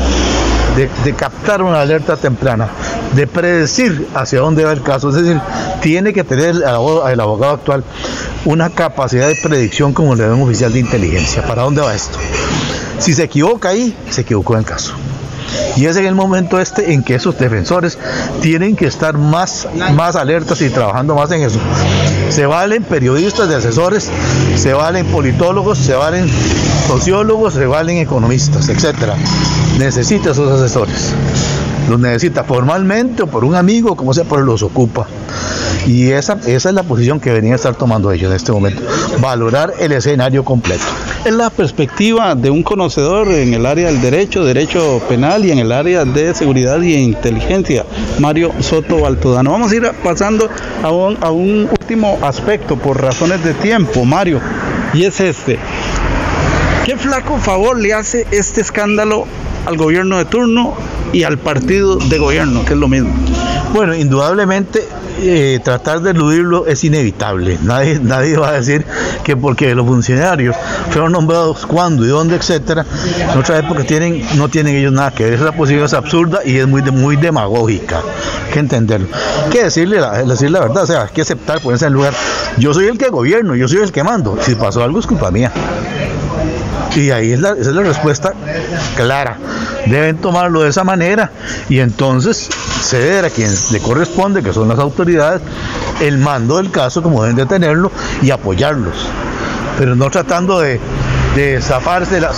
de, 0.76 1.14
captar 1.14 1.62
una 1.62 1.80
alerta 1.80 2.16
temprana, 2.16 2.68
de 3.14 3.26
predecir 3.26 4.08
hacia 4.14 4.40
dónde 4.40 4.64
va 4.64 4.72
el 4.72 4.82
caso, 4.82 5.10
es 5.10 5.16
decir, 5.16 5.40
tiene 5.80 6.12
que 6.12 6.24
tener 6.24 6.56
el 6.56 7.20
abogado, 7.20 7.54
actual 7.54 7.84
una 8.44 8.70
capacidad 8.70 9.28
de 9.28 9.36
predicción 9.42 9.92
como 9.92 10.14
le 10.14 10.26
da 10.26 10.34
un 10.34 10.42
oficial 10.42 10.72
de 10.72 10.80
inteligencia. 10.80 11.46
¿Para 11.46 11.62
dónde 11.62 11.80
va 11.80 11.94
esto? 11.94 12.18
Si 12.98 13.14
se 13.14 13.24
equivoca 13.24 13.70
ahí, 13.70 13.96
se 14.10 14.22
equivocó 14.22 14.54
en 14.54 14.60
el 14.60 14.64
caso. 14.64 14.94
Y 15.76 15.86
es 15.86 15.96
en 15.96 16.06
el 16.06 16.14
momento 16.14 16.60
este 16.60 16.92
en 16.92 17.02
que 17.02 17.14
esos 17.14 17.38
defensores 17.38 17.98
tienen 18.40 18.76
que 18.76 18.86
estar 18.86 19.18
más, 19.18 19.68
más 19.94 20.16
alertas 20.16 20.60
y 20.62 20.70
trabajando 20.70 21.14
más 21.14 21.30
en 21.32 21.42
eso. 21.42 21.58
Se 22.30 22.46
valen 22.46 22.84
periodistas 22.84 23.48
de 23.48 23.56
asesores, 23.56 24.08
se 24.56 24.72
valen 24.72 25.06
politólogos, 25.06 25.78
se 25.78 25.94
valen 25.94 26.30
sociólogos, 26.86 27.54
se 27.54 27.66
valen 27.66 27.98
economistas, 27.98 28.68
etcétera. 28.68 29.14
Necesita 29.78 30.30
esos 30.30 30.50
asesores. 30.50 31.12
Los 31.88 32.00
necesita 32.00 32.44
formalmente 32.44 33.22
o 33.22 33.26
por 33.26 33.44
un 33.44 33.54
amigo, 33.54 33.96
como 33.96 34.14
sea, 34.14 34.24
pero 34.24 34.42
los 34.42 34.62
ocupa. 34.62 35.06
Y 35.86 36.10
esa, 36.10 36.38
esa 36.46 36.68
es 36.70 36.74
la 36.74 36.82
posición 36.82 37.20
que 37.20 37.30
venía 37.30 37.52
a 37.52 37.56
estar 37.56 37.74
tomando 37.74 38.10
ellos 38.10 38.30
en 38.30 38.36
este 38.36 38.52
momento. 38.52 38.82
Valorar 39.20 39.74
el 39.78 39.92
escenario 39.92 40.44
completo. 40.44 40.84
Es 41.24 41.32
la 41.32 41.50
perspectiva 41.50 42.34
de 42.34 42.50
un 42.50 42.62
conocedor 42.62 43.28
en 43.28 43.52
el 43.54 43.66
área 43.66 43.86
del 43.86 44.00
derecho, 44.00 44.44
derecho 44.44 45.02
penal 45.08 45.44
y 45.44 45.50
en 45.50 45.58
el 45.58 45.72
área 45.72 46.04
de 46.04 46.34
seguridad 46.34 46.80
y 46.80 46.94
inteligencia, 46.94 47.84
Mario 48.18 48.52
Soto 48.60 49.00
Baltodano. 49.00 49.50
Vamos 49.50 49.72
a 49.72 49.74
ir 49.74 49.90
pasando 50.02 50.48
a 50.82 50.90
un, 50.90 51.18
a 51.20 51.30
un 51.30 51.68
último 51.70 52.18
aspecto 52.22 52.76
por 52.76 53.00
razones 53.00 53.44
de 53.44 53.54
tiempo, 53.54 54.04
Mario, 54.04 54.40
y 54.94 55.04
es 55.04 55.20
este. 55.20 55.58
¿Qué 56.84 56.96
flaco 56.96 57.38
favor 57.38 57.78
le 57.78 57.94
hace 57.94 58.26
este 58.30 58.60
escándalo 58.60 59.26
al 59.66 59.76
gobierno 59.76 60.18
de 60.18 60.24
turno 60.24 60.74
y 61.12 61.22
al 61.22 61.38
partido 61.38 61.96
de 61.96 62.18
gobierno, 62.18 62.64
que 62.64 62.74
es 62.74 62.78
lo 62.78 62.88
mismo? 62.88 63.12
Bueno, 63.72 63.94
indudablemente 63.94 64.86
eh, 65.20 65.60
tratar 65.62 66.00
de 66.00 66.10
eludirlo 66.10 66.66
es 66.66 66.84
inevitable. 66.84 67.58
Nadie, 67.62 67.98
nadie 68.02 68.36
va 68.36 68.50
a 68.50 68.52
decir 68.52 68.84
que 69.22 69.36
porque 69.36 69.74
los 69.74 69.86
funcionarios 69.86 70.56
fueron 70.90 71.12
nombrados 71.12 71.66
cuándo 71.66 72.04
y 72.04 72.08
dónde, 72.08 72.36
etcétera, 72.36 72.84
en 73.32 73.38
otra 73.38 73.58
época 73.58 73.84
tienen, 73.84 74.24
no 74.36 74.48
tienen 74.48 74.76
ellos 74.76 74.92
nada 74.92 75.10
que 75.12 75.24
ver. 75.24 75.34
Esa 75.34 75.52
posición 75.52 75.84
es 75.84 75.94
absurda 75.94 76.40
y 76.44 76.58
es 76.58 76.66
muy, 76.66 76.82
muy 76.82 77.16
demagógica. 77.16 78.02
Hay 78.46 78.52
que 78.52 78.58
entenderlo. 78.58 79.08
Hay 79.44 79.50
que 79.50 79.64
decirle 79.64 80.00
la, 80.00 80.22
decir 80.24 80.50
la 80.50 80.60
verdad, 80.60 80.82
o 80.82 80.86
sea, 80.86 81.02
hay 81.02 81.12
que 81.12 81.22
aceptar, 81.22 81.60
ponerse 81.60 81.86
en 81.86 81.92
lugar. 81.92 82.12
Yo 82.58 82.74
soy 82.74 82.86
el 82.86 82.98
que 82.98 83.08
gobierno, 83.08 83.54
yo 83.54 83.68
soy 83.68 83.78
el 83.78 83.92
que 83.92 84.04
mando. 84.04 84.38
Si 84.40 84.54
pasó 84.54 84.82
algo 84.82 84.98
es 84.98 85.06
culpa 85.06 85.30
mía. 85.30 85.52
Y 86.94 87.10
ahí 87.10 87.32
es 87.32 87.40
la, 87.40 87.50
esa 87.50 87.70
es 87.70 87.76
la 87.76 87.82
respuesta 87.82 88.32
clara. 88.96 89.36
Deben 89.86 90.16
tomarlo 90.18 90.62
de 90.62 90.70
esa 90.70 90.84
manera 90.84 91.30
y 91.68 91.80
entonces 91.80 92.48
ceder 92.82 93.24
a 93.24 93.30
quien 93.30 93.50
le 93.72 93.80
corresponde, 93.80 94.42
que 94.42 94.52
son 94.52 94.68
las 94.68 94.78
autoridades, 94.78 95.42
el 96.00 96.18
mando 96.18 96.56
del 96.58 96.70
caso 96.70 97.02
como 97.02 97.22
deben 97.22 97.36
de 97.36 97.46
tenerlo 97.46 97.90
y 98.22 98.30
apoyarlos. 98.30 98.94
Pero 99.78 99.96
no 99.96 100.08
tratando 100.10 100.60
de, 100.60 100.80
de 101.34 101.60
zafarse, 101.60 102.20
la, 102.20 102.32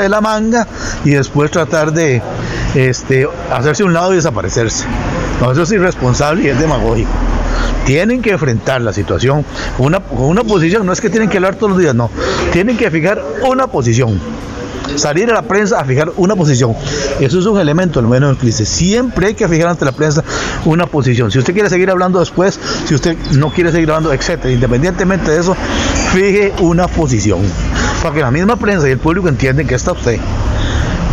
de 0.00 0.08
la 0.08 0.20
manga 0.20 0.66
y 1.04 1.10
después 1.10 1.50
tratar 1.50 1.92
de 1.92 2.22
este, 2.74 3.26
hacerse 3.50 3.82
un 3.82 3.94
lado 3.94 4.12
y 4.12 4.16
desaparecerse. 4.16 4.84
No, 5.40 5.50
eso 5.50 5.62
es 5.62 5.72
irresponsable 5.72 6.44
y 6.44 6.48
es 6.48 6.58
demagógico 6.58 7.31
tienen 7.84 8.22
que 8.22 8.30
enfrentar 8.30 8.80
la 8.80 8.92
situación 8.92 9.44
una, 9.78 10.02
una 10.10 10.44
posición, 10.44 10.86
no 10.86 10.92
es 10.92 11.00
que 11.00 11.10
tienen 11.10 11.28
que 11.28 11.38
hablar 11.38 11.56
todos 11.56 11.70
los 11.70 11.78
días, 11.78 11.94
no, 11.94 12.10
tienen 12.52 12.76
que 12.76 12.90
fijar 12.90 13.22
una 13.48 13.66
posición. 13.66 14.20
Salir 14.96 15.30
a 15.30 15.34
la 15.34 15.42
prensa 15.42 15.80
a 15.80 15.84
fijar 15.84 16.12
una 16.16 16.36
posición. 16.36 16.74
Eso 17.18 17.38
es 17.38 17.46
un 17.46 17.58
elemento, 17.58 17.98
al 17.98 18.06
menos 18.08 18.30
en 18.30 18.36
crisis. 18.36 18.68
Siempre 18.68 19.28
hay 19.28 19.34
que 19.34 19.48
fijar 19.48 19.68
ante 19.68 19.86
la 19.86 19.92
prensa 19.92 20.22
una 20.66 20.86
posición. 20.86 21.30
Si 21.30 21.38
usted 21.38 21.54
quiere 21.54 21.70
seguir 21.70 21.88
hablando 21.88 22.20
después, 22.20 22.58
si 22.86 22.94
usted 22.94 23.16
no 23.32 23.50
quiere 23.50 23.72
seguir 23.72 23.90
hablando, 23.90 24.12
etcétera, 24.12 24.52
independientemente 24.52 25.30
de 25.30 25.40
eso, 25.40 25.56
fije 26.12 26.52
una 26.60 26.88
posición. 26.88 27.40
Para 28.02 28.14
que 28.14 28.20
la 28.20 28.30
misma 28.30 28.56
prensa 28.56 28.86
y 28.88 28.92
el 28.92 28.98
público 28.98 29.28
entiendan 29.28 29.66
que 29.66 29.76
está 29.76 29.92
usted 29.92 30.18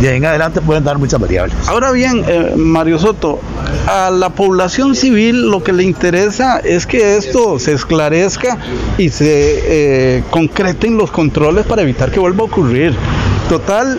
y 0.00 0.06
en 0.06 0.24
adelante 0.24 0.60
pueden 0.60 0.84
dar 0.84 0.98
muchas 0.98 1.20
variables. 1.20 1.56
Ahora 1.68 1.92
bien, 1.92 2.24
eh, 2.26 2.54
Mario 2.56 2.98
Soto, 2.98 3.40
a 3.86 4.10
la 4.10 4.30
población 4.30 4.94
civil 4.94 5.50
lo 5.50 5.62
que 5.62 5.72
le 5.72 5.82
interesa 5.82 6.58
es 6.58 6.86
que 6.86 7.16
esto 7.16 7.58
se 7.58 7.72
esclarezca 7.72 8.58
y 8.98 9.10
se 9.10 10.16
eh, 10.18 10.24
concreten 10.30 10.96
los 10.96 11.10
controles 11.10 11.66
para 11.66 11.82
evitar 11.82 12.10
que 12.10 12.20
vuelva 12.20 12.42
a 12.42 12.46
ocurrir. 12.46 12.94
Total, 13.50 13.98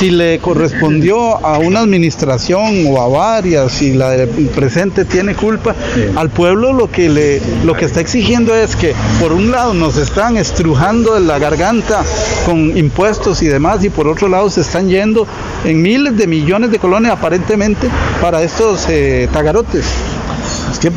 si 0.00 0.10
le 0.10 0.40
correspondió 0.40 1.46
a 1.46 1.58
una 1.58 1.78
administración 1.78 2.88
o 2.88 3.00
a 3.00 3.06
varias, 3.06 3.70
si 3.70 3.92
la 3.92 4.26
presente 4.52 5.04
tiene 5.04 5.36
culpa, 5.36 5.76
al 6.16 6.30
pueblo 6.30 6.72
lo 6.72 6.90
que 6.90 7.08
le 7.08 7.40
lo 7.64 7.74
que 7.74 7.84
está 7.84 8.00
exigiendo 8.00 8.52
es 8.52 8.74
que 8.74 8.92
por 9.20 9.32
un 9.32 9.52
lado 9.52 9.74
nos 9.74 9.96
están 9.96 10.36
estrujando 10.36 11.20
la 11.20 11.38
garganta 11.38 12.02
con 12.44 12.76
impuestos 12.76 13.42
y 13.42 13.46
demás 13.46 13.84
y 13.84 13.90
por 13.90 14.08
otro 14.08 14.26
lado 14.26 14.50
se 14.50 14.62
están 14.62 14.88
yendo 14.88 15.24
en 15.64 15.80
miles 15.80 16.16
de 16.16 16.26
millones 16.26 16.72
de 16.72 16.80
colones 16.80 17.12
aparentemente 17.12 17.88
para 18.20 18.42
estos 18.42 18.86
eh, 18.88 19.28
tagarotes. 19.32 19.84
Es 20.72 20.80
que 20.80 20.90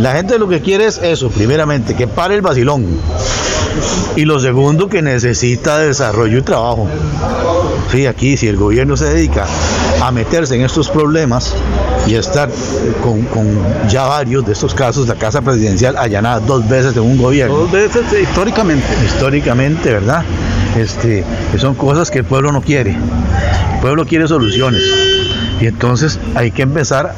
la 0.00 0.12
gente 0.12 0.38
lo 0.38 0.48
que 0.48 0.60
quiere 0.60 0.84
es 0.84 0.98
eso, 0.98 1.30
primeramente, 1.30 1.94
que 1.94 2.06
pare 2.06 2.34
el 2.34 2.42
vacilón. 2.42 2.84
Y 4.16 4.24
lo 4.24 4.40
segundo, 4.40 4.88
que 4.88 5.02
necesita 5.02 5.78
desarrollo 5.78 6.38
y 6.38 6.42
trabajo. 6.42 6.88
Sí, 7.90 8.06
aquí 8.06 8.36
si 8.36 8.48
el 8.48 8.56
gobierno 8.56 8.96
se 8.96 9.06
dedica 9.06 9.46
a 10.00 10.10
meterse 10.10 10.54
en 10.54 10.62
estos 10.62 10.88
problemas 10.88 11.54
y 12.06 12.14
estar 12.14 12.50
con, 13.02 13.58
ya 13.88 14.04
varios 14.04 14.44
de 14.46 14.52
estos 14.52 14.74
casos, 14.74 15.08
la 15.08 15.14
Casa 15.14 15.40
Presidencial 15.42 15.96
allanada 15.96 16.40
dos 16.40 16.68
veces 16.68 16.96
en 16.96 17.02
un 17.02 17.18
gobierno. 17.18 17.56
Dos 17.56 17.72
veces 17.72 18.02
históricamente. 18.20 18.86
Históricamente, 19.04 19.92
¿verdad? 19.92 20.24
Este, 20.76 21.24
son 21.58 21.74
cosas 21.74 22.10
que 22.10 22.18
el 22.18 22.24
pueblo 22.24 22.50
no 22.50 22.62
quiere. 22.62 22.92
El 22.92 23.80
pueblo 23.80 24.06
quiere 24.06 24.26
soluciones. 24.26 24.82
Y 25.62 25.68
entonces 25.68 26.18
hay 26.34 26.50
que 26.50 26.62
empezar 26.62 27.14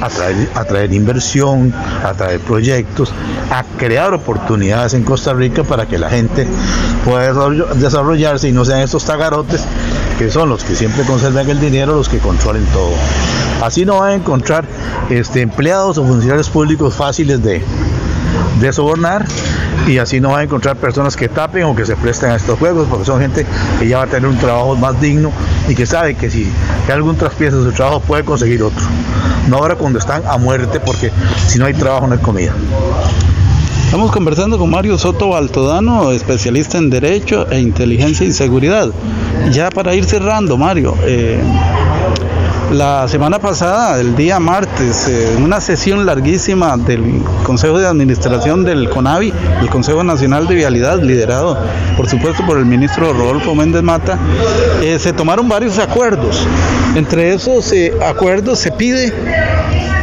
a 0.00 0.08
traer, 0.08 0.48
a 0.56 0.64
traer 0.64 0.92
inversión, 0.92 1.72
a 2.04 2.12
traer 2.12 2.40
proyectos, 2.40 3.12
a 3.52 3.62
crear 3.78 4.12
oportunidades 4.12 4.94
en 4.94 5.04
Costa 5.04 5.32
Rica 5.32 5.62
para 5.62 5.86
que 5.86 5.96
la 5.96 6.10
gente 6.10 6.44
pueda 7.04 7.32
desarrollarse 7.74 8.48
y 8.48 8.52
no 8.52 8.64
sean 8.64 8.80
estos 8.80 9.04
tagarotes 9.04 9.64
que 10.18 10.28
son 10.28 10.48
los 10.48 10.64
que 10.64 10.74
siempre 10.74 11.04
conservan 11.04 11.48
el 11.48 11.60
dinero, 11.60 11.94
los 11.94 12.08
que 12.08 12.18
controlen 12.18 12.64
todo. 12.72 12.94
Así 13.62 13.84
no 13.84 14.00
van 14.00 14.10
a 14.10 14.14
encontrar 14.14 14.64
este, 15.08 15.42
empleados 15.42 15.96
o 15.96 16.04
funcionarios 16.04 16.50
públicos 16.50 16.94
fáciles 16.94 17.44
de, 17.44 17.62
de 18.60 18.72
sobornar 18.72 19.26
y 19.86 19.98
así 19.98 20.20
no 20.20 20.30
va 20.30 20.38
a 20.38 20.42
encontrar 20.42 20.76
personas 20.76 21.16
que 21.16 21.28
tapen 21.28 21.64
o 21.64 21.74
que 21.74 21.84
se 21.84 21.96
presten 21.96 22.30
a 22.30 22.36
estos 22.36 22.58
juegos 22.58 22.86
porque 22.88 23.04
son 23.04 23.20
gente 23.20 23.46
que 23.78 23.88
ya 23.88 23.98
va 23.98 24.04
a 24.04 24.06
tener 24.06 24.28
un 24.28 24.38
trabajo 24.38 24.76
más 24.76 25.00
digno 25.00 25.32
y 25.68 25.74
que 25.74 25.86
sabe 25.86 26.14
que 26.14 26.30
si 26.30 26.50
hay 26.86 26.92
algún 26.92 27.16
traspiés 27.16 27.52
de 27.52 27.62
su 27.62 27.72
trabajo 27.72 28.00
puede 28.00 28.24
conseguir 28.24 28.62
otro. 28.62 28.84
No 29.48 29.58
ahora 29.58 29.76
cuando 29.76 29.98
están 29.98 30.22
a 30.26 30.38
muerte 30.38 30.80
porque 30.80 31.10
si 31.46 31.58
no 31.58 31.66
hay 31.66 31.74
trabajo 31.74 32.06
no 32.06 32.14
hay 32.14 32.20
comida. 32.20 32.54
Estamos 33.84 34.10
conversando 34.10 34.58
con 34.58 34.70
Mario 34.70 34.98
Soto 34.98 35.28
Baltodano, 35.28 36.10
especialista 36.10 36.78
en 36.78 36.90
Derecho 36.90 37.48
e 37.48 37.60
Inteligencia 37.60 38.26
y 38.26 38.32
Seguridad. 38.32 38.90
Ya 39.52 39.70
para 39.70 39.94
ir 39.94 40.04
cerrando, 40.04 40.56
Mario, 40.56 40.96
eh, 41.04 41.38
la 42.74 43.06
semana 43.08 43.38
pasada, 43.38 44.00
el 44.00 44.16
día 44.16 44.40
martes, 44.40 45.06
en 45.08 45.44
una 45.44 45.60
sesión 45.60 46.04
larguísima 46.06 46.76
del 46.76 47.22
Consejo 47.44 47.78
de 47.78 47.86
Administración 47.86 48.64
del 48.64 48.90
CONAVI, 48.90 49.32
el 49.60 49.70
Consejo 49.70 50.02
Nacional 50.02 50.48
de 50.48 50.56
Vialidad, 50.56 51.00
liderado 51.00 51.56
por 51.96 52.08
supuesto 52.08 52.44
por 52.44 52.58
el 52.58 52.66
ministro 52.66 53.12
Rodolfo 53.12 53.54
Méndez 53.54 53.82
Mata, 53.82 54.18
eh, 54.82 54.98
se 54.98 55.12
tomaron 55.12 55.48
varios 55.48 55.78
acuerdos. 55.78 56.46
Entre 56.96 57.32
esos 57.32 57.72
eh, 57.72 57.92
acuerdos 58.04 58.58
se 58.58 58.72
pide 58.72 59.12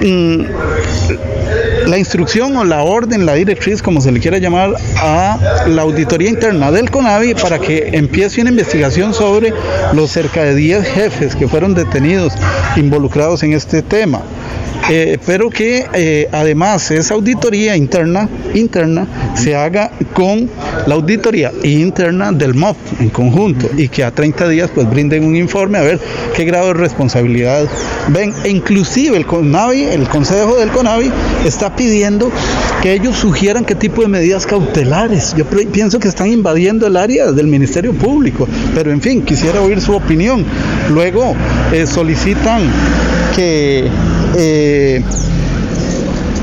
mm, 0.02 1.41
la 1.88 1.98
instrucción 1.98 2.56
o 2.58 2.64
la 2.64 2.84
orden, 2.84 3.26
la 3.26 3.34
directriz, 3.34 3.82
como 3.82 4.02
se 4.02 4.12
le 4.12 4.20
quiera 4.20 4.38
llamar, 4.38 4.74
a 4.98 5.66
la 5.68 5.82
auditoría 5.82 6.30
interna 6.30 6.72
del 6.72 6.90
CONAVI 6.90 7.36
para 7.36 7.60
que 7.60 7.90
empiece 7.94 8.42
una 8.42 8.50
investigación 8.50 9.14
sobre 9.14 9.54
los 9.94 10.12
cerca 10.12 10.44
de 10.44 10.56
10 10.56 10.86
jefes 10.86 11.36
que 11.36 11.48
fueron 11.48 11.74
detenidos 11.74 12.34
involucrados 12.76 13.44
en 13.44 13.54
este 13.54 13.82
tema. 13.82 14.22
Eh, 14.90 15.18
pero 15.26 15.50
que 15.50 15.86
eh, 15.94 16.28
además 16.32 16.92
esa 16.92 17.14
auditoría 17.14 17.78
interna, 17.78 18.28
interna 18.54 19.08
se 19.36 19.56
haga 19.56 19.92
con 20.14 20.50
la 20.86 20.96
auditoría 20.96 21.52
interna 21.64 22.32
del 22.32 22.56
MOP 22.56 22.76
en 23.00 23.10
conjunto 23.10 23.70
y 23.78 23.88
que 23.88 24.04
a 24.04 24.12
30 24.12 24.50
días 24.50 24.72
pues 24.74 24.90
brinden 24.90 25.24
un 25.24 25.36
informe 25.36 25.78
a 25.78 25.82
ver 25.82 26.00
qué 26.36 26.46
grado 26.46 26.68
de 26.68 26.74
responsabilidad 26.74 27.68
ven. 28.10 28.34
E 28.44 28.50
inclusive 28.50 29.18
el 29.18 29.26
CONAVI, 29.26 29.84
el 29.84 30.08
Consejo 30.08 30.58
del 30.58 30.70
CONAVI 30.70 31.12
está 31.46 31.76
pidiendo 31.76 32.32
que 32.82 32.94
ellos 32.94 33.16
sugieran 33.16 33.66
qué 33.66 33.76
tipo 33.76 34.02
de 34.02 34.08
medidas 34.08 34.46
cautelares. 34.46 35.36
Yo 35.36 35.46
pienso 35.46 36.00
que 36.00 36.08
están 36.08 36.28
invadiendo 36.28 36.88
el 36.88 36.98
área 36.98 37.32
del 37.32 37.48
Ministerio 37.48 37.94
Público, 37.94 38.48
pero 38.74 38.92
en 38.92 39.02
fin, 39.02 39.22
quisiera 39.22 39.62
oír 39.62 39.80
su 39.82 39.94
opinión. 39.94 40.44
Luego 40.90 41.36
eh, 41.72 41.86
solicitan 41.86 42.62
que 43.36 43.88
eh, 44.38 45.02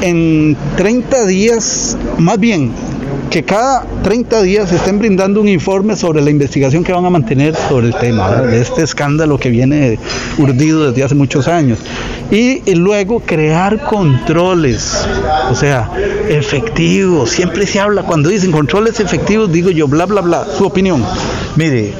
en 0.03 0.57
30 0.77 1.27
días, 1.27 1.97
más 2.19 2.39
bien, 2.39 2.73
que 3.31 3.43
cada 3.43 3.85
30 4.03 4.43
días 4.43 4.73
estén 4.73 4.99
brindando 4.99 5.41
un 5.41 5.49
informe 5.49 5.97
sobre 5.97 6.23
la 6.23 6.31
investigación 6.31 6.83
que 6.85 6.93
van 6.93 7.05
a 7.05 7.11
mantener 7.11 7.55
sobre 7.69 7.89
el 7.89 7.95
tema, 7.95 8.43
de 8.43 8.61
este 8.61 8.83
escándalo 8.83 9.39
que 9.39 9.51
viene 9.51 9.99
urdido 10.39 10.91
desde 10.91 11.05
hace 11.05 11.15
muchos 11.15 11.49
años. 11.49 11.79
Y, 12.31 12.63
y, 12.71 12.75
luego 12.75 13.21
crear 13.21 13.83
controles, 13.85 15.07
o 15.51 15.55
sea, 15.55 15.91
efectivos. 16.29 17.31
Siempre 17.31 17.67
se 17.67 17.81
habla, 17.81 18.03
cuando 18.03 18.29
dicen 18.29 18.53
controles 18.53 19.01
efectivos, 19.01 19.51
digo 19.51 19.71
yo, 19.71 19.89
bla, 19.89 20.07
bla, 20.07 20.21
bla. 20.21 20.47
Su 20.57 20.67
opinión. 20.67 21.03
Mire, 21.59 21.93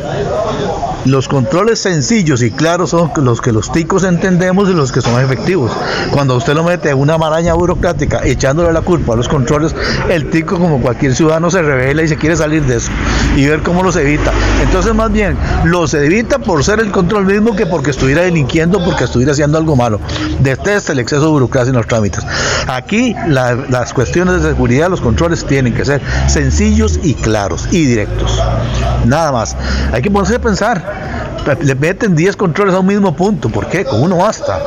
los 1.05 1.27
controles 1.27 1.81
sencillos 1.81 2.43
y 2.43 2.53
claros 2.53 2.91
son 2.91 3.11
los 3.17 3.41
que 3.41 3.51
los 3.51 3.73
ticos 3.73 4.05
entendemos 4.05 4.69
y 4.69 4.73
los 4.73 4.93
que 4.93 5.01
son 5.01 5.21
efectivos. 5.21 5.73
Cuando 6.13 6.37
usted 6.37 6.55
lo 6.55 6.63
mete 6.63 6.91
en 6.91 6.99
una 6.99 7.19
maraña 7.19 7.55
burocrática 7.55 8.21
echándole 8.25 8.73
la 8.73 8.83
culpa 8.83 9.15
a 9.15 9.17
los 9.17 9.29
controles, 9.29 9.75
el 10.09 10.31
tico 10.31 10.61
como 10.61 10.81
cualquier 10.81 11.13
ciudadano 11.17 11.51
se 11.51 11.61
revela 11.61 12.05
y 12.05 12.09
se 12.09 12.17
quiere 12.17 12.37
salir 12.37 12.63
de 12.67 12.77
eso 12.77 12.93
y 13.37 13.47
ver 13.47 13.65
cómo 13.65 13.83
los 13.83 13.97
evita. 13.97 14.33
Entonces 14.63 14.95
más 14.95 15.11
bien 15.11 15.37
los 15.65 15.93
evita 15.93 16.39
por 16.39 16.63
ser 16.63 16.79
el 16.79 16.93
control 16.93 17.27
mismo 17.27 17.57
que 17.57 17.67
porque 17.67 17.91
estuviera 17.91 18.23
delinquiendo, 18.23 18.85
porque 18.85 19.05
estuviera 19.05 19.33
haciendo 19.33 19.59
algo 19.59 19.75
malo. 19.75 19.99
Detesta 20.39 20.93
el 20.93 21.01
exceso 21.01 21.23
de 21.23 21.31
burocracia 21.31 21.71
en 21.71 21.77
los 21.79 21.87
trámites. 21.89 22.25
Aquí 22.69 23.17
la, 23.27 23.57
las 23.57 23.93
cuestiones 23.93 24.41
de 24.41 24.51
seguridad, 24.51 24.89
los 24.89 25.01
controles 25.01 25.45
tienen 25.45 25.75
que 25.75 25.85
ser 25.85 26.01
sencillos 26.29 27.01
y 27.03 27.15
claros 27.15 27.67
y 27.73 27.87
directos. 27.87 28.41
Nada 29.05 29.33
más. 29.33 29.48
Hay 29.93 30.03
que 30.03 30.11
ponerse 30.11 30.37
a 30.37 30.39
pensar 30.41 30.83
le 31.61 31.75
meten 31.75 32.15
10 32.15 32.37
controles 32.37 32.75
a 32.75 32.81
un 32.81 32.87
mismo 32.87 33.15
punto. 33.15 33.49
¿Por 33.49 33.67
qué? 33.67 33.85
Con 33.85 34.03
uno 34.03 34.19
basta. 34.19 34.61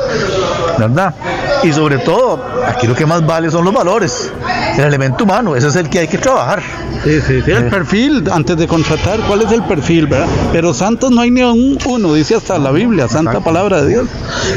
¿Verdad? 0.78 1.14
Y 1.62 1.72
sobre 1.72 1.98
todo, 1.98 2.40
aquí 2.66 2.86
lo 2.86 2.94
que 2.94 3.06
más 3.06 3.24
vale 3.24 3.50
son 3.50 3.64
los 3.64 3.74
valores. 3.74 4.32
El 4.76 4.84
elemento 4.84 5.24
humano, 5.24 5.54
ese 5.54 5.68
es 5.68 5.76
el 5.76 5.88
que 5.88 6.00
hay 6.00 6.08
que 6.08 6.18
trabajar. 6.18 6.62
Sí, 7.04 7.20
sí, 7.26 7.42
sí. 7.44 7.50
El 7.50 7.66
eh. 7.66 7.70
perfil, 7.70 8.24
antes 8.32 8.56
de 8.56 8.66
contratar, 8.66 9.20
¿cuál 9.20 9.42
es 9.42 9.52
el 9.52 9.62
perfil, 9.64 10.06
verdad? 10.06 10.26
Pero 10.52 10.72
santos 10.72 11.10
no 11.10 11.20
hay 11.20 11.30
ni 11.30 11.42
un 11.42 11.78
uno, 11.84 12.14
dice 12.14 12.36
hasta 12.36 12.58
la 12.58 12.70
Biblia, 12.70 13.08
santa 13.08 13.40
palabra 13.40 13.82
de 13.82 13.88
Dios. 13.88 14.06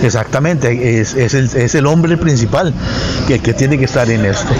Exactamente, 0.03 0.99
es, 0.99 1.15
es, 1.15 1.33
el, 1.33 1.45
es 1.55 1.75
el 1.75 1.85
hombre 1.85 2.17
principal 2.17 2.73
que, 3.27 3.39
que 3.39 3.53
tiene 3.53 3.77
que 3.77 3.85
estar 3.85 4.09
en 4.09 4.25
esto. 4.25 4.53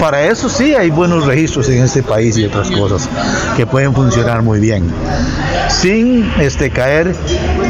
Para 0.00 0.24
eso 0.24 0.48
sí 0.48 0.74
hay 0.74 0.90
buenos 0.90 1.26
registros 1.26 1.68
en 1.68 1.82
este 1.82 2.02
país 2.02 2.38
y 2.38 2.44
otras 2.44 2.70
cosas 2.70 3.08
que 3.56 3.66
pueden 3.66 3.94
funcionar 3.94 4.42
muy 4.42 4.60
bien. 4.60 4.84
Sin 5.68 6.30
este, 6.38 6.70
caer 6.70 7.14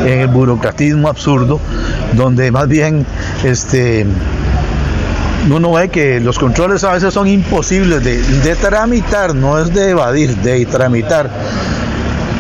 en 0.05 0.21
el 0.21 0.29
burocratismo 0.29 1.09
absurdo, 1.09 1.61
donde 2.15 2.51
más 2.51 2.69
bien 2.69 3.07
este, 3.45 4.07
uno 5.51 5.73
ve 5.73 5.89
que 5.89 6.21
los 6.21 6.39
controles 6.39 6.85
a 6.85 6.93
veces 6.93 7.13
son 7.13 7.27
imposibles 7.27 8.03
de, 8.05 8.23
de 8.23 8.57
tramitar, 8.57 9.35
no 9.35 9.59
es 9.59 9.73
de 9.73 9.91
evadir, 9.91 10.37
de 10.37 10.65
tramitar. 10.67 11.31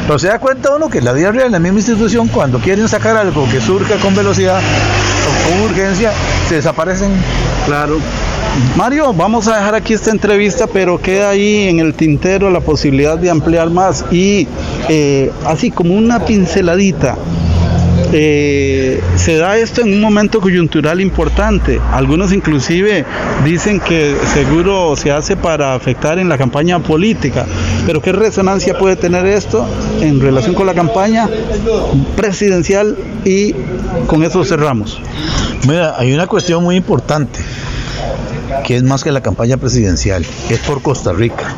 Pero 0.07 0.19
se 0.19 0.29
da 0.29 0.39
cuenta 0.39 0.75
uno 0.75 0.89
que 0.89 0.99
en 0.99 1.05
la 1.05 1.13
vida 1.13 1.31
real, 1.31 1.47
en 1.47 1.53
la 1.53 1.59
misma 1.59 1.79
institución, 1.79 2.29
cuando 2.29 2.59
quieren 2.59 2.89
sacar 2.89 3.17
algo 3.17 3.49
que 3.51 3.61
surja 3.61 3.97
con 3.97 4.15
velocidad 4.15 4.61
o 4.61 5.51
con 5.51 5.71
urgencia, 5.71 6.13
se 6.49 6.57
desaparecen. 6.57 7.13
Claro. 7.67 7.99
Mario, 8.77 9.15
vamos 9.15 9.49
a 9.49 9.57
dejar 9.57 9.75
aquí 9.75 9.95
esta 9.95 10.11
entrevista, 10.11 10.67
pero 10.67 11.01
queda 11.01 11.31
ahí 11.31 11.69
en 11.69 11.79
el 11.79 11.95
tintero 11.95 12.51
la 12.51 12.61
posibilidad 12.61 13.17
de 13.17 13.31
ampliar 13.31 13.71
más 13.71 14.05
y 14.11 14.47
eh, 14.89 15.31
así 15.47 15.71
como 15.71 15.95
una 15.95 16.25
pinceladita 16.25 17.17
eh, 18.13 19.01
se 19.17 19.37
da 19.37 19.57
esto 19.57 19.81
en 19.81 19.95
un 19.95 20.01
momento 20.01 20.41
coyuntural 20.41 21.01
importante. 21.01 21.81
Algunos 21.93 22.33
inclusive 22.33 23.05
dicen 23.45 23.81
que 23.81 24.15
seguro 24.35 24.95
se 24.97 25.11
hace 25.11 25.37
para 25.37 25.75
afectar 25.75 26.19
en 26.19 26.29
la 26.29 26.37
campaña 26.37 26.79
política. 26.81 27.47
Pero 27.87 28.03
¿qué 28.03 28.13
resonancia 28.13 28.79
puede 28.79 28.97
tener 28.97 29.27
esto 29.27 29.67
en 30.01 30.21
relación 30.21 30.55
con 30.55 30.67
la 30.67 30.75
campaña 30.75 31.29
presidencial? 32.17 32.97
Y 33.25 33.55
con 34.07 34.23
eso 34.23 34.45
cerramos. 34.45 35.01
Mira, 35.67 35.95
hay 35.99 36.13
una 36.13 36.27
cuestión 36.27 36.63
muy 36.63 36.77
importante 36.77 37.41
que 38.65 38.77
es 38.77 38.83
más 38.83 39.03
que 39.03 39.11
la 39.11 39.23
campaña 39.23 39.57
presidencial, 39.57 40.25
es 40.51 40.59
por 40.61 40.83
Costa 40.83 41.13
Rica. 41.13 41.55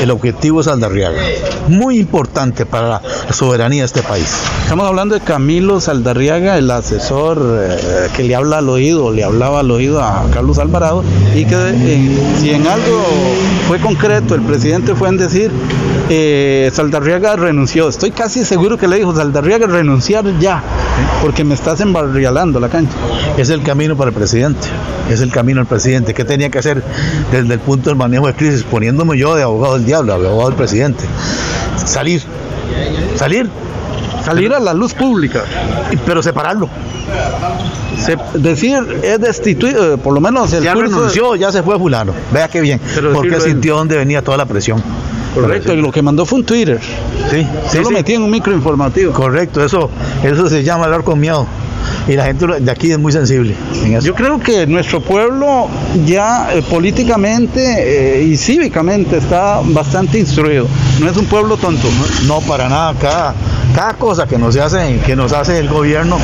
El 0.00 0.10
objetivo 0.10 0.60
es 0.60 0.68
Aldarriaga, 0.68 1.20
muy 1.68 1.98
importante 1.98 2.66
para 2.66 2.88
la 2.88 3.32
soberanía 3.32 3.82
de 3.82 3.86
este 3.86 4.02
país. 4.02 4.28
Estamos 4.62 4.86
hablando 4.86 5.14
de 5.14 5.22
Camilo 5.22 5.80
Saldarriaga, 5.80 6.58
el 6.58 6.70
asesor 6.70 7.40
eh, 7.40 8.08
que 8.14 8.24
le 8.24 8.34
habla 8.34 8.58
al 8.58 8.68
oído, 8.68 9.10
le 9.10 9.24
hablaba 9.24 9.60
al 9.60 9.70
oído 9.70 10.02
a 10.02 10.24
Carlos 10.32 10.58
Alvarado, 10.58 11.02
y 11.34 11.44
que 11.46 11.54
eh, 11.54 12.18
si 12.40 12.50
en 12.50 12.66
algo 12.66 13.02
fue 13.68 13.78
concreto, 13.80 14.34
el 14.34 14.42
presidente 14.42 14.94
fue 14.94 15.08
en 15.08 15.16
decir, 15.16 15.50
eh, 16.08 16.70
Saldarriaga 16.72 17.36
renunció. 17.36 17.88
Estoy 17.88 18.10
casi 18.10 18.44
seguro 18.44 18.78
que 18.78 18.88
le 18.88 18.96
dijo, 18.96 19.14
Saldarriaga 19.14 19.66
renunciar 19.66 20.38
ya, 20.38 20.62
porque 21.22 21.44
me 21.44 21.54
estás 21.54 21.80
embarrialando 21.80 22.60
la 22.60 22.68
cancha. 22.68 22.96
Es 23.36 23.50
el 23.50 23.62
camino 23.62 23.96
para 23.96 24.10
el 24.10 24.14
presidente, 24.14 24.68
es 25.10 25.20
el 25.20 25.30
camino 25.32 25.60
del 25.60 25.66
presidente. 25.66 26.14
¿Qué 26.14 26.24
tenía 26.24 26.50
que 26.50 26.58
hacer 26.58 26.82
desde 27.32 27.54
el 27.54 27.60
punto 27.60 27.90
del 27.90 27.96
manejo 27.96 28.26
de 28.26 28.34
crisis? 28.34 28.62
Poniéndome 28.62 29.18
yo 29.18 29.34
de 29.34 29.42
abogado 29.42 29.74
del 29.74 29.86
diablo, 29.86 30.14
abogado 30.14 30.48
del 30.48 30.56
presidente. 30.56 31.04
Salir, 31.84 32.22
salir. 33.16 33.50
Salir 34.24 34.52
a 34.52 34.58
la 34.58 34.74
luz 34.74 34.92
pública. 34.92 35.44
Pero 36.04 36.20
separarlo. 36.20 36.68
decir 38.34 38.78
es 39.04 39.20
destituido, 39.20 39.94
eh, 39.94 39.98
por 39.98 40.12
lo 40.12 40.20
menos 40.20 40.52
el 40.52 40.64
ya 40.64 40.74
renunció, 40.74 41.36
ya 41.36 41.52
se 41.52 41.62
fue 41.62 41.78
fulano. 41.78 42.12
Vea 42.32 42.48
qué 42.48 42.60
bien. 42.60 42.80
porque 43.14 43.40
sintió 43.40 43.76
dónde 43.76 43.96
venía 43.96 44.22
toda 44.22 44.36
la 44.36 44.46
presión. 44.46 44.82
Correcto, 45.40 45.74
y 45.74 45.80
lo 45.80 45.92
que 45.92 46.02
mandó 46.02 46.24
fue 46.24 46.38
un 46.38 46.44
Twitter. 46.44 46.80
Sí, 47.30 47.46
sí. 47.68 47.78
lo 47.78 47.90
metí 47.90 48.14
en 48.14 48.22
un 48.22 48.30
micro 48.30 48.52
informativo. 48.54 49.12
Correcto, 49.12 49.64
eso, 49.64 49.90
eso 50.22 50.48
se 50.48 50.62
llama 50.62 50.84
hablar 50.84 51.04
con 51.04 51.20
miedo 51.20 51.46
y 52.08 52.12
la 52.14 52.24
gente 52.24 52.46
de 52.60 52.70
aquí 52.70 52.90
es 52.90 52.98
muy 52.98 53.12
sensible. 53.12 53.54
Yo 54.02 54.14
creo 54.14 54.38
que 54.38 54.66
nuestro 54.66 55.00
pueblo 55.00 55.68
ya 56.04 56.54
eh, 56.54 56.62
políticamente 56.62 58.18
eh, 58.18 58.22
y 58.22 58.36
cívicamente 58.36 59.16
está 59.18 59.60
bastante 59.64 60.18
instruido. 60.18 60.66
No 61.00 61.08
es 61.10 61.16
un 61.16 61.26
pueblo 61.26 61.56
tonto. 61.56 61.88
No, 62.26 62.40
para 62.40 62.68
nada. 62.68 62.94
Cada, 63.00 63.34
cada 63.74 63.94
cosa 63.94 64.26
que 64.26 64.38
nos 64.38 64.56
hace, 64.56 65.00
que 65.04 65.16
nos 65.16 65.32
hace 65.32 65.58
el 65.58 65.68
gobierno 65.68 66.18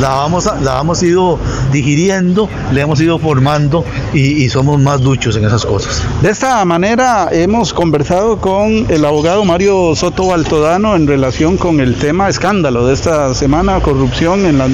la 0.00 0.10
vamos, 0.10 0.48
la 0.62 0.80
hemos 0.80 1.02
ido 1.02 1.38
digiriendo, 1.72 2.48
le 2.72 2.80
hemos 2.80 3.00
ido 3.00 3.18
formando 3.18 3.84
y, 4.12 4.44
y, 4.44 4.48
somos 4.48 4.80
más 4.80 5.00
duchos 5.00 5.36
en 5.36 5.44
esas 5.44 5.64
cosas. 5.64 6.02
De 6.22 6.30
esta 6.30 6.64
manera 6.64 7.28
hemos 7.32 7.72
conversado 7.72 8.38
con 8.40 8.86
el 8.88 9.04
abogado 9.04 9.44
Mario 9.44 9.94
Soto 9.96 10.28
Baltodano 10.28 10.94
en 10.94 11.06
relación 11.06 11.56
con 11.56 11.80
el 11.80 11.96
tema 11.96 12.28
escándalo 12.28 12.86
de 12.86 12.94
esta 12.94 13.34
semana, 13.34 13.80
corrupción 13.80 14.46
en 14.46 14.58
la 14.58 14.68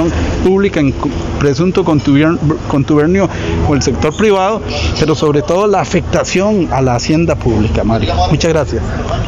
administración 0.00 0.44
pública, 0.44 0.80
en 0.80 0.94
presunto 1.38 1.84
contubernio 1.84 3.28
con 3.66 3.76
el 3.76 3.82
sector 3.82 4.14
privado, 4.16 4.60
pero 4.98 5.14
sobre 5.14 5.42
todo 5.42 5.66
la 5.66 5.80
afectación 5.80 6.68
a 6.72 6.80
la 6.80 6.94
hacienda 6.94 7.34
pública, 7.34 7.84
Mario. 7.84 8.14
Muchas 8.30 8.52
gracias. 8.52 8.82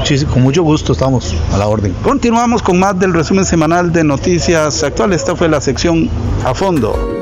Sí, 0.04 0.24
con 0.24 0.42
mucho 0.42 0.62
gusto 0.62 0.92
estamos 0.92 1.34
a 1.52 1.58
la 1.58 1.68
orden. 1.68 1.94
Continuamos 2.02 2.62
con 2.62 2.78
más 2.78 2.98
del 2.98 3.12
resumen 3.12 3.44
semanal 3.44 3.92
de 3.92 4.04
noticias 4.04 4.82
actuales. 4.82 5.22
Esta 5.22 5.36
fue 5.36 5.48
la 5.48 5.60
sección 5.60 6.08
a 6.44 6.54
fondo. 6.54 7.21